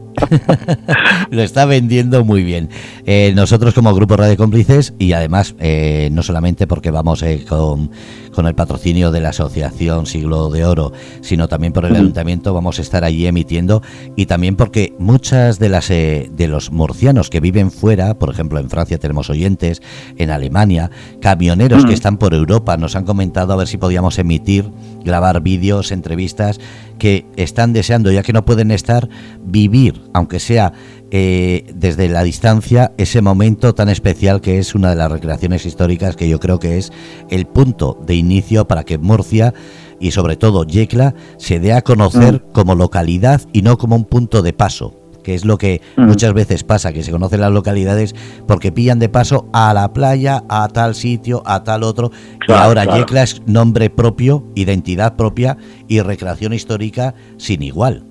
Lo 1.31 1.43
está 1.43 1.65
vendiendo 1.67 2.25
muy 2.25 2.43
bien. 2.43 2.69
Eh, 3.07 3.33
nosotros 3.35 3.75
como 3.75 3.95
Grupo 3.95 4.17
Radio 4.17 4.37
Cómplices 4.37 4.95
y 4.99 5.13
además 5.13 5.55
eh, 5.59 6.09
no 6.13 6.23
solamente 6.23 6.67
porque 6.67 6.91
vamos 6.91 7.23
eh, 7.23 7.45
con, 7.49 7.91
con, 8.39 8.47
el 8.47 8.55
patrocinio 8.55 9.11
de 9.11 9.21
la 9.21 9.31
Asociación 9.31 10.07
Siglo 10.07 10.49
de 10.49 10.65
Oro, 10.65 10.93
sino 11.23 11.49
también 11.49 11.73
por 11.73 11.85
el 11.85 11.97
Ayuntamiento 11.97 12.55
vamos 12.55 12.79
a 12.79 12.83
estar 12.83 13.03
allí 13.03 13.27
emitiendo 13.27 13.83
y 14.15 14.27
también 14.27 14.55
porque 14.55 14.95
muchas 15.01 15.59
de 15.59 15.69
las 15.69 15.89
de 15.89 16.47
los 16.49 16.71
murcianos 16.71 17.31
que 17.31 17.41
viven 17.41 17.73
fuera, 17.73 18.15
por 18.15 18.31
ejemplo 18.31 18.61
en 18.61 18.71
Francia 18.71 18.99
tenemos 18.99 19.29
oyentes, 19.29 19.83
en 20.17 20.31
Alemania, 20.31 20.91
camioneros 21.21 21.85
que 21.85 21.95
están 21.95 22.17
por 22.17 22.33
Europa 22.33 22.77
nos 22.77 22.95
han 22.95 23.05
comentado 23.05 23.53
a 23.53 23.57
ver 23.57 23.67
si 23.67 23.77
podíamos 23.77 24.19
emitir, 24.21 24.71
grabar 25.05 25.41
vídeos, 25.41 25.91
entrevistas 25.91 26.61
que 26.99 27.27
están 27.37 27.73
deseando, 27.73 28.13
ya 28.13 28.23
que 28.23 28.33
no 28.33 28.45
pueden 28.45 28.71
estar, 28.71 29.09
vivir, 29.45 30.03
aunque 30.13 30.41
sea 30.41 30.73
eh, 31.11 31.65
desde 31.75 32.09
la 32.09 32.23
distancia, 32.23 32.93
ese 32.99 33.23
momento 33.23 33.75
tan 33.75 33.89
especial 33.89 34.43
que 34.43 34.59
es 34.59 34.75
una 34.75 34.91
de 34.91 34.97
las 34.97 35.11
recreaciones 35.11 35.65
históricas 35.65 36.17
que 36.17 36.29
yo 36.29 36.39
creo 36.39 36.59
que 36.59 36.77
es 36.77 36.93
el 37.31 37.47
punto 37.47 37.99
de 38.07 38.15
inicio 38.15 38.28
para 38.67 38.85
que 38.85 38.99
Murcia 38.99 39.55
y 40.01 40.13
sobre 40.13 40.37
todo 40.37 40.65
Yecla 40.65 41.15
se 41.39 41.61
dé 41.61 41.73
a 41.73 41.83
conocer 41.83 42.35
mm. 42.35 42.53
como 42.53 42.75
localidad 42.75 43.43
y 43.53 43.63
no 43.63 43.79
como 43.79 43.97
un 43.97 44.05
punto 44.05 44.43
de 44.43 44.53
paso 44.53 44.95
que 45.29 45.35
es 45.35 45.45
lo 45.45 45.59
que 45.59 45.83
mm. 45.97 46.07
muchas 46.07 46.33
veces 46.33 46.65
pasa, 46.65 46.93
que 46.95 47.03
se 47.03 47.13
conocen 47.13 47.41
las 47.41 47.53
localidades 47.53 48.15
porque 48.47 48.73
pillan 48.73 48.99
de 48.99 49.11
paso 49.11 49.47
a 49.53 49.75
la 49.75 49.93
playa, 49.93 50.43
a 50.49 50.69
tal 50.69 50.95
sitio, 50.95 51.43
a 51.45 51.65
tal 51.65 51.83
otro, 51.83 52.11
y 52.47 52.53
ahora 52.53 52.87
Yecla 52.87 53.25
es 53.25 53.47
nombre 53.47 53.91
propio, 53.91 54.45
identidad 54.55 55.17
propia 55.17 55.59
y 55.87 56.01
recreación 56.01 56.55
histórica 56.55 57.13
sin 57.37 57.63
igual. 57.63 58.05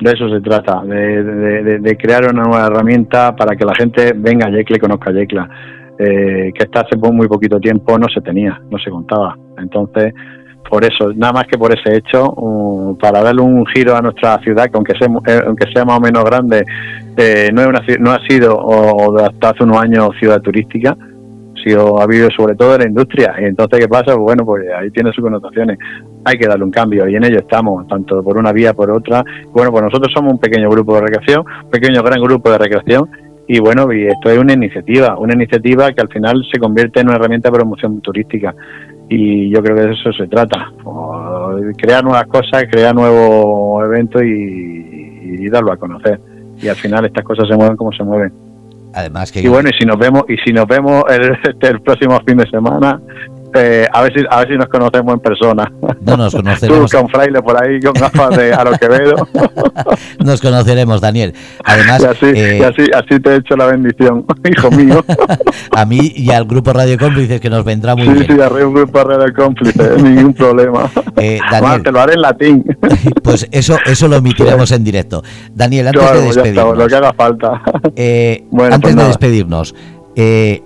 De 0.00 0.10
eso 0.10 0.28
se 0.28 0.40
trata, 0.40 0.82
de, 0.82 1.96
crear 2.00 2.24
una 2.24 2.42
nueva 2.42 2.66
herramienta 2.66 3.36
para 3.36 3.54
que 3.54 3.64
la 3.64 3.74
gente 3.74 4.14
venga 4.16 4.48
a 4.48 4.50
Yecla 4.50 4.78
y 4.78 4.80
conozca 4.80 5.12
Yecla. 5.12 5.48
Eh, 5.98 6.52
que 6.54 6.62
hasta 6.64 6.82
hace 6.82 6.96
muy 6.96 7.26
poquito 7.26 7.58
tiempo 7.58 7.98
no 7.98 8.06
se 8.08 8.20
tenía, 8.20 8.60
no 8.70 8.78
se 8.78 8.90
contaba. 8.90 9.36
Entonces, 9.58 10.14
por 10.70 10.84
eso, 10.84 11.12
nada 11.14 11.32
más 11.32 11.44
que 11.46 11.58
por 11.58 11.72
ese 11.76 11.96
hecho, 11.96 12.96
para 13.00 13.22
darle 13.22 13.42
un 13.42 13.66
giro 13.66 13.96
a 13.96 14.00
nuestra 14.00 14.38
ciudad, 14.38 14.66
que 14.66 14.76
aunque 14.76 14.94
sea, 14.96 15.08
eh, 15.08 15.84
más 15.84 15.98
o 15.98 16.00
menos 16.00 16.24
grande, 16.24 16.64
eh, 17.16 17.50
no, 17.52 17.62
es 17.62 18.00
no 18.00 18.12
ha 18.12 18.20
sido 18.28 18.54
o, 18.54 19.18
hasta 19.18 19.50
hace 19.50 19.64
unos 19.64 19.78
años 19.78 20.10
ciudad 20.20 20.40
turística, 20.40 20.96
ha 21.76 22.02
habido 22.02 22.28
sobre 22.30 22.54
todo 22.54 22.74
en 22.74 22.80
la 22.82 22.88
industria. 22.88 23.34
Y 23.40 23.44
entonces, 23.44 23.80
¿qué 23.80 23.88
pasa? 23.88 24.14
Bueno, 24.14 24.44
pues 24.44 24.64
ahí 24.76 24.90
tiene 24.90 25.12
sus 25.12 25.22
connotaciones. 25.22 25.78
Hay 26.24 26.38
que 26.38 26.46
darle 26.46 26.64
un 26.64 26.70
cambio 26.70 27.08
y 27.08 27.16
en 27.16 27.24
ello 27.24 27.38
estamos, 27.38 27.86
tanto 27.88 28.22
por 28.22 28.38
una 28.38 28.52
vía 28.52 28.72
por 28.72 28.90
otra. 28.90 29.24
Bueno, 29.52 29.70
pues 29.70 29.84
nosotros 29.84 30.12
somos 30.14 30.32
un 30.32 30.38
pequeño 30.38 30.68
grupo 30.70 30.94
de 30.94 31.02
recreación, 31.02 31.44
un 31.64 31.70
pequeño 31.70 32.02
gran 32.02 32.20
grupo 32.20 32.50
de 32.50 32.58
recreación. 32.58 33.08
Y 33.48 33.60
bueno, 33.60 33.90
y 33.92 34.06
esto 34.06 34.30
es 34.30 34.38
una 34.38 34.52
iniciativa, 34.52 35.18
una 35.18 35.34
iniciativa 35.34 35.90
que 35.92 36.02
al 36.02 36.08
final 36.08 36.44
se 36.52 36.60
convierte 36.60 37.00
en 37.00 37.08
una 37.08 37.16
herramienta 37.16 37.48
de 37.48 37.54
promoción 37.54 38.00
turística 38.02 38.54
y 39.08 39.50
yo 39.50 39.62
creo 39.62 39.74
que 39.74 39.82
de 39.82 39.92
eso 39.94 40.12
se 40.12 40.26
trata, 40.28 40.70
crear 41.78 42.04
nuevas 42.04 42.26
cosas, 42.26 42.64
crear 42.70 42.94
nuevos 42.94 43.82
eventos 43.86 44.22
y, 44.22 44.26
y, 44.26 45.48
darlo 45.48 45.72
a 45.72 45.78
conocer. 45.78 46.20
Y 46.60 46.68
al 46.68 46.76
final 46.76 47.06
estas 47.06 47.24
cosas 47.24 47.48
se 47.48 47.56
mueven 47.56 47.76
como 47.76 47.90
se 47.92 48.04
mueven. 48.04 48.32
Además 48.92 49.32
que 49.32 49.40
y 49.40 49.48
bueno, 49.48 49.70
y 49.70 49.78
si 49.78 49.86
nos 49.86 49.98
vemos 49.98 50.24
y 50.28 50.36
si 50.38 50.52
nos 50.52 50.66
vemos 50.66 51.04
el, 51.08 51.38
el 51.60 51.80
próximo 51.80 52.20
fin 52.26 52.36
de 52.36 52.50
semana, 52.50 53.00
eh, 53.54 53.86
a 53.92 54.02
ver 54.02 54.12
si 54.12 54.24
a 54.28 54.38
ver 54.38 54.48
si 54.48 54.54
nos 54.54 54.66
conocemos 54.66 55.14
en 55.14 55.20
persona. 55.20 55.72
No 56.00 56.16
nos 56.16 56.34
conoceremos. 56.34 56.90
Tú 56.90 56.98
con 56.98 57.08
fraile 57.08 57.42
por 57.42 57.62
ahí 57.62 57.80
con 57.80 57.92
gafas 57.94 58.36
de 58.36 58.52
a 58.52 58.64
lo 58.64 58.72
que 58.72 58.88
veo. 58.88 59.28
nos 60.24 60.40
conoceremos, 60.40 61.00
Daniel. 61.00 61.34
Además, 61.64 62.06
y 62.22 62.26
eh, 62.26 62.64
así, 62.64 62.90
así, 62.94 63.20
te 63.20 63.30
he 63.30 63.36
hecho 63.36 63.56
la 63.56 63.66
bendición, 63.66 64.24
hijo 64.44 64.70
mío. 64.70 65.04
a 65.76 65.84
mí 65.84 66.12
y 66.14 66.30
al 66.30 66.44
grupo 66.44 66.72
Radio 66.72 66.98
Cómplices 66.98 67.40
que 67.40 67.50
nos 67.50 67.64
vendrá 67.64 67.94
muy 67.94 68.08
bien. 68.08 68.18
Sí, 68.18 68.34
sí, 68.34 68.40
arriba 68.40 68.68
un 68.68 68.74
grupo 68.74 69.04
Radio 69.04 69.32
Cómplices, 69.34 70.02
ningún 70.02 70.34
problema. 70.34 70.90
Eh, 71.16 71.38
Daniel, 71.50 71.82
te 71.82 71.92
lo 71.92 72.00
haré 72.00 72.14
en 72.14 72.22
latín. 72.22 72.64
pues 73.22 73.48
eso 73.50 73.76
eso 73.86 74.08
lo 74.08 74.16
emitiremos 74.16 74.70
en 74.72 74.84
directo. 74.84 75.22
Daniel, 75.54 75.88
antes 75.88 76.12
de 76.12 76.22
despedirnos. 76.22 76.78
lo 76.78 76.86
que 76.86 76.94
haga 76.94 77.12
falta. 77.12 77.62
Eh, 77.96 78.44
bueno, 78.50 78.74
antes 78.74 78.92
pues 78.92 78.96
de 78.96 79.08
despedirnos, 79.08 79.74
eh, 80.16 80.62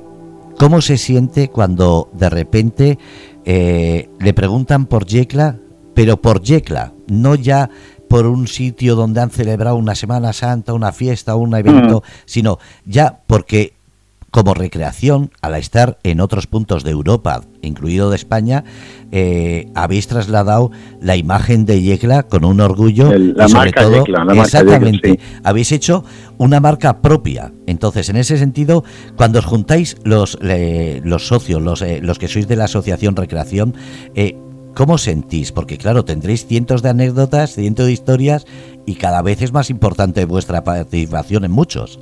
¿Cómo 0.62 0.80
se 0.80 0.96
siente 0.96 1.48
cuando 1.48 2.08
de 2.12 2.30
repente 2.30 2.96
eh, 3.44 4.08
le 4.20 4.32
preguntan 4.32 4.86
por 4.86 5.06
Yecla, 5.06 5.58
pero 5.92 6.22
por 6.22 6.40
Yecla, 6.40 6.92
no 7.08 7.34
ya 7.34 7.68
por 8.08 8.26
un 8.26 8.46
sitio 8.46 8.94
donde 8.94 9.20
han 9.20 9.30
celebrado 9.30 9.74
una 9.74 9.96
Semana 9.96 10.32
Santa, 10.32 10.72
una 10.72 10.92
fiesta, 10.92 11.34
un 11.34 11.56
evento, 11.56 12.04
mm. 12.06 12.10
sino 12.26 12.58
ya 12.84 13.22
porque 13.26 13.74
como 14.32 14.54
recreación, 14.54 15.30
al 15.42 15.54
estar 15.56 15.98
en 16.04 16.18
otros 16.20 16.46
puntos 16.46 16.84
de 16.84 16.90
Europa, 16.90 17.42
incluido 17.60 18.08
de 18.08 18.16
España, 18.16 18.64
eh, 19.12 19.70
habéis 19.74 20.08
trasladado 20.08 20.70
la 21.02 21.16
imagen 21.16 21.66
de 21.66 21.82
Yecla 21.82 22.22
con 22.22 22.46
un 22.46 22.62
orgullo 22.62 23.12
la 23.12 23.46
marca 23.48 23.86
Yecla, 23.90 24.24
la 24.24 24.42
exactamente, 24.42 25.20
habéis 25.44 25.70
hecho 25.70 26.02
una 26.38 26.60
marca 26.60 27.02
propia. 27.02 27.52
Entonces, 27.66 28.08
en 28.08 28.16
ese 28.16 28.38
sentido, 28.38 28.84
cuando 29.16 29.38
os 29.38 29.44
juntáis 29.44 29.98
los, 30.02 30.38
los 30.40 31.26
socios, 31.26 31.60
los, 31.60 31.82
eh, 31.82 32.00
los 32.02 32.18
que 32.18 32.26
sois 32.26 32.48
de 32.48 32.56
la 32.56 32.64
asociación 32.64 33.14
Recreación, 33.14 33.74
eh, 34.14 34.36
¿Cómo 34.74 34.96
sentís? 34.96 35.52
Porque 35.52 35.76
claro, 35.76 36.06
tendréis 36.06 36.46
cientos 36.46 36.80
de 36.80 36.88
anécdotas, 36.88 37.54
cientos 37.54 37.84
de 37.84 37.92
historias 37.92 38.46
y 38.86 38.94
cada 38.94 39.20
vez 39.20 39.42
es 39.42 39.52
más 39.52 39.68
importante 39.68 40.24
vuestra 40.24 40.64
participación 40.64 41.44
en 41.44 41.50
muchos. 41.50 41.98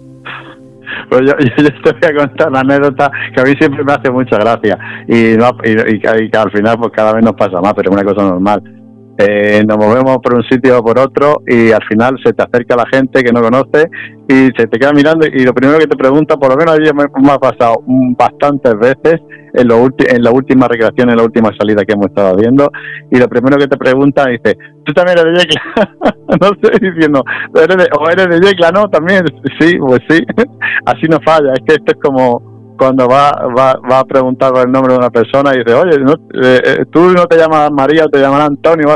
Pues 1.08 1.22
yo, 1.26 1.34
te 1.36 1.92
voy 1.92 2.10
a 2.10 2.26
contar 2.26 2.48
una 2.48 2.60
anécdota 2.60 3.10
que 3.34 3.40
a 3.40 3.44
mí 3.44 3.54
siempre 3.58 3.84
me 3.84 3.92
hace 3.92 4.10
mucha 4.10 4.36
gracia 4.38 4.78
y, 5.08 5.36
no, 5.36 5.56
y, 5.64 6.00
que 6.00 6.38
al 6.38 6.50
final 6.50 6.78
pues 6.78 6.92
cada 6.92 7.12
vez 7.14 7.24
nos 7.24 7.34
pasa 7.34 7.60
más, 7.60 7.74
pero 7.74 7.90
es 7.90 7.96
una 7.96 8.04
cosa 8.04 8.22
normal. 8.28 8.79
Eh, 9.22 9.62
nos 9.66 9.76
movemos 9.76 10.16
por 10.22 10.34
un 10.34 10.42
sitio 10.44 10.78
o 10.78 10.82
por 10.82 10.98
otro 10.98 11.42
y 11.46 11.72
al 11.72 11.84
final 11.84 12.16
se 12.24 12.32
te 12.32 12.42
acerca 12.42 12.74
la 12.74 12.86
gente 12.90 13.22
que 13.22 13.32
no 13.32 13.42
conoce 13.42 13.86
y 14.26 14.48
se 14.56 14.66
te 14.66 14.78
queda 14.78 14.92
mirando 14.94 15.26
y 15.26 15.44
lo 15.44 15.52
primero 15.52 15.78
que 15.78 15.86
te 15.86 15.96
pregunta, 15.96 16.38
por 16.38 16.48
lo 16.48 16.56
menos 16.56 16.74
a 16.74 16.78
mí 16.78 16.86
me, 17.22 17.32
ha 17.32 17.38
pasado 17.38 17.82
bastantes 18.16 18.72
veces 18.78 19.20
en, 19.52 19.68
lo 19.68 19.88
en 19.98 20.22
la 20.22 20.30
última 20.30 20.68
recreación, 20.68 21.10
en 21.10 21.18
la 21.18 21.24
última 21.24 21.50
salida 21.58 21.84
que 21.84 21.92
hemos 21.92 22.06
estado 22.06 22.34
viendo 22.34 22.70
y 23.10 23.18
lo 23.18 23.28
primero 23.28 23.58
que 23.58 23.66
te 23.66 23.76
pregunta 23.76 24.24
dice, 24.26 24.56
¿tú 24.84 24.94
también 24.94 25.18
eres 25.18 25.34
de 25.34 25.40
Yecla? 25.40 25.96
no 26.40 26.52
estoy 26.52 26.90
diciendo, 26.90 27.22
¿eres 27.56 27.76
de, 27.76 27.88
o 27.98 28.08
eres 28.08 28.28
de 28.28 28.40
Yecla, 28.40 28.70
¿no? 28.70 28.88
También, 28.88 29.22
sí, 29.58 29.76
pues 29.78 30.00
sí, 30.08 30.24
así 30.86 31.06
no 31.10 31.18
falla, 31.22 31.52
es 31.52 31.60
que 31.66 31.74
esto 31.74 31.92
es 31.92 31.98
como 32.02 32.49
cuando 32.80 33.06
va, 33.06 33.30
va, 33.54 33.78
va 33.90 33.98
a 33.98 34.04
preguntar 34.06 34.52
por 34.52 34.66
el 34.66 34.72
nombre 34.72 34.94
de 34.94 35.00
una 35.00 35.10
persona 35.10 35.54
y 35.54 35.58
dice, 35.58 35.74
oye, 35.74 35.96
eh, 35.96 36.60
eh, 36.64 36.84
tú 36.90 37.10
no 37.10 37.26
te 37.26 37.36
llamas 37.36 37.70
María 37.70 38.06
te 38.06 38.18
llaman 38.18 38.40
Antonio. 38.40 38.86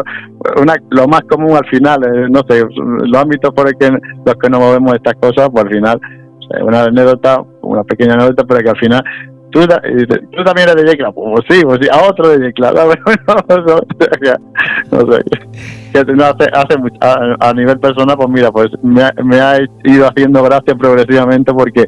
Una, 0.58 0.74
lo 0.90 1.06
más 1.06 1.20
común 1.28 1.54
al 1.54 1.66
final, 1.66 2.02
eh, 2.02 2.26
no 2.30 2.40
sé, 2.48 2.62
los 2.74 3.20
ámbitos 3.20 3.52
por 3.52 3.68
el 3.68 3.74
que 3.78 3.90
los 3.90 4.34
que 4.36 4.48
nos 4.48 4.60
movemos 4.60 4.94
estas 4.94 5.12
cosas, 5.20 5.50
pues 5.52 5.66
al 5.66 5.70
final, 5.70 6.00
una 6.62 6.84
anécdota, 6.84 7.42
una 7.60 7.84
pequeña 7.84 8.14
anécdota, 8.14 8.44
pero 8.48 8.60
que 8.60 8.70
al 8.70 8.78
final 8.78 9.04
tú, 9.50 9.60
tú 9.60 10.44
también 10.44 10.70
eres 10.70 10.82
de 10.82 10.90
Yecla, 10.90 11.12
pues 11.12 11.44
sí, 11.50 11.60
pues 11.62 11.78
sí, 11.82 11.88
a 11.92 12.08
otro 12.08 12.30
de 12.30 12.46
Yecla, 12.46 12.72
no, 12.72 12.82
sé, 15.12 15.22
hace, 15.92 16.44
hace 16.54 16.74
a, 17.40 17.52
nivel 17.52 17.78
personal, 17.80 18.16
pues 18.16 18.30
mira, 18.30 18.50
pues 18.50 18.68
me, 18.82 19.10
me 19.22 19.40
ha 19.40 19.58
ido 19.84 20.06
haciendo 20.08 20.42
gracia 20.42 20.74
progresivamente 20.74 21.52
porque 21.52 21.84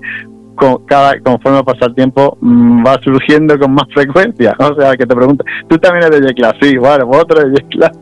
con 0.56 0.84
cada, 0.86 1.20
conforme 1.20 1.62
pasa 1.62 1.86
el 1.86 1.94
tiempo 1.94 2.36
mm, 2.40 2.84
va 2.84 2.98
surgiendo 3.02 3.58
con 3.58 3.72
más 3.72 3.86
frecuencia. 3.94 4.56
O 4.58 4.74
sea, 4.74 4.96
que 4.96 5.06
te 5.06 5.14
pregunte, 5.14 5.44
¿tú 5.68 5.78
también 5.78 6.06
eres 6.06 6.20
de 6.20 6.28
Yecla? 6.28 6.54
Sí, 6.60 6.76
pues 6.78 7.02
otro 7.08 7.48
de 7.48 7.54
Yecla. 7.54 7.92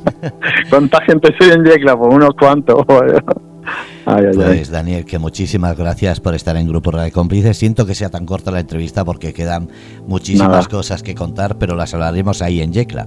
¿Cuánta 0.70 1.02
gente 1.02 1.34
soy 1.38 1.50
en 1.50 1.64
Yecla? 1.64 1.96
Pues 1.96 2.14
unos 2.14 2.30
cuantos. 2.38 2.84
pues 4.06 4.70
Daniel, 4.70 5.04
que 5.04 5.18
muchísimas 5.18 5.76
gracias 5.76 6.20
por 6.20 6.34
estar 6.34 6.56
en 6.56 6.68
Grupo 6.68 6.90
Radio 6.92 7.12
Cómplices. 7.12 7.56
Siento 7.56 7.84
que 7.84 7.94
sea 7.94 8.08
tan 8.08 8.24
corta 8.24 8.50
la 8.50 8.60
entrevista 8.60 9.04
porque 9.04 9.34
quedan 9.34 9.68
muchísimas 10.06 10.68
cosas 10.68 11.02
que 11.02 11.14
contar, 11.14 11.58
pero 11.58 11.74
las 11.74 11.92
hablaremos 11.94 12.40
ahí 12.42 12.62
en 12.62 12.72
Yecla. 12.72 13.06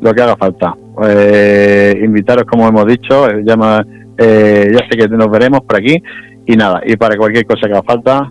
Lo 0.00 0.12
que 0.12 0.22
haga 0.22 0.36
falta. 0.36 0.74
Eh, 1.04 2.00
invitaros, 2.02 2.44
como 2.44 2.66
hemos 2.68 2.86
dicho, 2.86 3.28
eh, 3.28 3.42
llama, 3.44 3.84
eh, 4.18 4.70
ya 4.72 4.80
sé 4.90 4.96
que 4.98 5.08
nos 5.08 5.30
veremos 5.30 5.60
por 5.60 5.76
aquí 5.76 6.02
y 6.46 6.56
nada, 6.56 6.80
y 6.86 6.96
para 6.96 7.16
cualquier 7.16 7.44
cosa 7.44 7.66
que 7.66 7.72
haga 7.72 7.82
falta, 7.82 8.30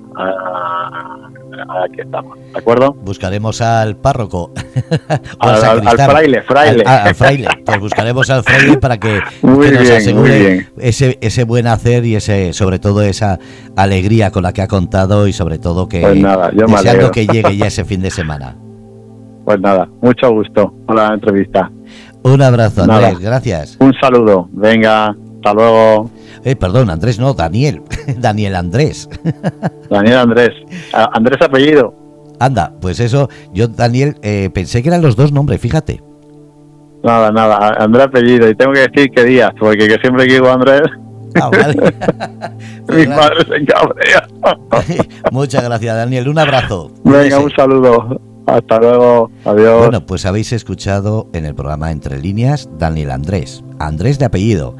aquí 1.84 2.01
estamos, 2.01 2.38
¿de 2.39 2.58
acuerdo? 2.60 2.93
Buscaremos 2.93 3.62
al 3.62 3.97
párroco. 3.97 4.51
al, 5.39 5.97
fraile, 5.97 6.41
fraile. 6.43 6.84
Al, 6.86 7.15
fraile. 7.15 7.47
Pues 7.65 7.80
buscaremos 7.80 8.30
al 8.30 8.43
fraile 8.43 8.78
para 8.82 8.97
que, 8.97 9.19
muy 9.41 9.69
nos 9.71 9.82
bien, 9.82 9.97
asegure 9.97 10.67
ese, 10.78 11.17
ese 11.21 11.43
buen 11.43 11.67
hacer 11.67 12.06
y 12.06 12.15
ese 12.15 12.54
sobre 12.54 12.80
todo 12.80 13.01
esa 13.01 13.39
alegría 13.75 14.32
con 14.32 14.43
la 14.43 14.54
que 14.54 14.62
ha 14.62 14.67
contado 14.67 15.28
y 15.28 15.34
sobre 15.34 15.60
todo 15.60 15.88
que 15.88 16.01
pues 16.01 16.17
nada, 16.17 16.51
yo 16.54 16.65
deseando 16.67 17.12
que 17.12 17.28
llegue 17.28 17.58
ya 17.58 17.67
ese 17.67 17.86
fin 17.86 18.01
de 18.01 18.12
semana. 18.12 18.56
Pues 19.43 19.60
nada, 19.60 19.88
mucho 20.01 20.32
gusto 20.32 20.73
por 20.88 20.95
la 20.95 21.13
entrevista. 21.13 21.69
Un 22.23 22.41
abrazo, 22.41 22.84
Andrés, 22.84 23.19
gracias. 23.19 23.78
Un 23.80 23.93
saludo, 24.01 24.49
venga, 24.51 25.15
hasta 25.36 25.54
luego. 25.54 26.10
Eh, 26.45 26.55
perdón, 26.55 26.91
Andrés 26.91 27.19
no, 27.19 27.34
Daniel. 27.34 27.81
Daniel 28.17 28.55
Andrés. 28.55 29.10
Daniel 29.89 30.19
Andrés. 30.19 30.51
Andrés 30.93 31.41
apellido. 31.41 31.93
Anda, 32.39 32.73
pues 32.79 32.99
eso, 32.99 33.29
yo 33.53 33.67
Daniel 33.67 34.17
eh, 34.21 34.49
pensé 34.53 34.84
que 34.84 34.89
eran 34.89 35.01
los 35.01 35.15
dos 35.15 35.31
nombres, 35.31 35.60
fíjate. 35.60 36.03
Nada, 37.03 37.31
nada, 37.31 37.75
Andrés 37.79 38.05
apellido. 38.05 38.47
Y 38.49 38.55
tengo 38.55 38.73
que 38.73 38.88
decir 38.88 39.10
que 39.10 39.23
Díaz, 39.23 39.53
porque 39.60 39.88
que 39.88 39.97
siempre 39.97 40.27
que 40.27 40.34
digo 40.36 40.49
Andrés... 40.49 40.84
Ah, 41.41 41.49
vale. 41.49 41.75
Mi 42.88 43.08
padre 43.08 43.45
se 43.45 43.55
encabrea. 43.55 44.27
Muchas 45.31 45.63
gracias, 45.63 45.95
Daniel. 45.95 46.29
Un 46.29 46.39
abrazo. 46.39 46.91
Venga, 47.03 47.39
un 47.39 47.51
saludo. 47.51 48.21
Hasta 48.47 48.79
luego, 48.79 49.31
adiós. 49.43 49.79
Bueno, 49.79 50.05
pues 50.05 50.25
habéis 50.25 50.53
escuchado 50.53 51.27
en 51.34 51.45
el 51.45 51.55
programa 51.55 51.91
Entre 51.91 52.19
Líneas 52.19 52.69
Daniel 52.77 53.12
Andrés, 53.12 53.63
Andrés 53.79 54.19
de 54.19 54.25
apellido, 54.25 54.75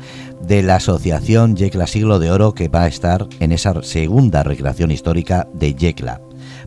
de 0.48 0.62
la 0.62 0.76
asociación 0.76 1.56
Yecla 1.56 1.88
Siglo 1.88 2.20
de 2.20 2.32
Oro 2.32 2.54
que 2.54 2.68
va 2.68 2.84
a 2.84 2.88
estar 2.88 3.28
en 3.40 3.52
esa 3.52 3.82
segunda 3.82 4.44
recreación 4.44 4.92
histórica 4.92 5.48
de 5.54 5.74
Yecla. 5.74 6.22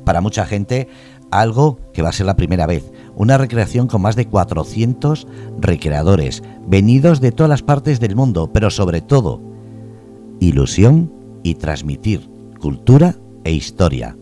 Para 0.05 0.21
mucha 0.21 0.47
gente, 0.47 0.89
algo 1.31 1.79
que 1.93 2.03
va 2.03 2.09
a 2.09 2.13
ser 2.13 2.27
la 2.27 2.37
primera 2.37 2.67
vez, 2.67 2.91
una 3.15 3.39
recreación 3.39 3.87
con 3.87 4.03
más 4.03 4.17
de 4.17 4.27
400 4.27 5.27
recreadores, 5.61 6.43
venidos 6.67 7.21
de 7.21 7.33
todas 7.33 7.51
las 7.51 7.63
partes 7.63 8.01
del 8.01 8.17
mundo, 8.17 8.51
pero 8.53 8.71
sobre 8.71 9.01
todo, 9.01 9.41
ilusión 10.41 11.13
y 11.43 11.55
transmitir 11.55 12.29
cultura 12.61 13.17
e 13.45 13.53
historia. 13.53 14.17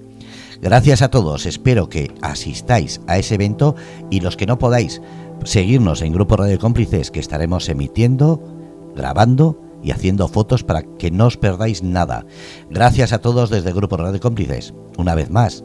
Gracias 0.61 1.03
a 1.03 1.09
todos, 1.11 1.47
espero 1.47 1.88
que 1.88 2.12
asistáis 2.23 3.01
a 3.07 3.19
ese 3.19 3.35
evento 3.35 3.75
y 4.11 4.21
los 4.21 4.37
que 4.37 4.47
no 4.47 4.59
podáis, 4.59 5.01
seguirnos 5.45 6.03
en 6.03 6.12
Grupo 6.12 6.37
Radio 6.37 6.59
Cómplices 6.59 7.11
que 7.11 7.21
estaremos 7.21 7.69
emitiendo, 7.69 8.56
grabando 8.97 9.61
y 9.83 9.93
haciendo 9.93 10.27
fotos 10.27 10.65
para 10.65 10.83
que 10.83 11.13
no 11.13 11.27
os 11.27 11.37
perdáis 11.37 11.83
nada. 11.83 12.27
Gracias 12.71 13.13
a 13.13 13.21
todos 13.21 13.51
desde 13.51 13.73
Grupo 13.73 13.97
Radio 13.97 14.19
Cómplices. 14.19 14.75
Una 14.99 15.15
vez 15.15 15.31
más, 15.31 15.63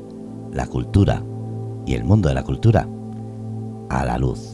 la 0.53 0.67
cultura 0.67 1.23
y 1.87 1.95
el 1.95 2.03
mundo 2.03 2.29
de 2.29 2.35
la 2.35 2.43
cultura 2.43 2.87
a 3.89 4.05
la 4.05 4.17
luz. 4.17 4.50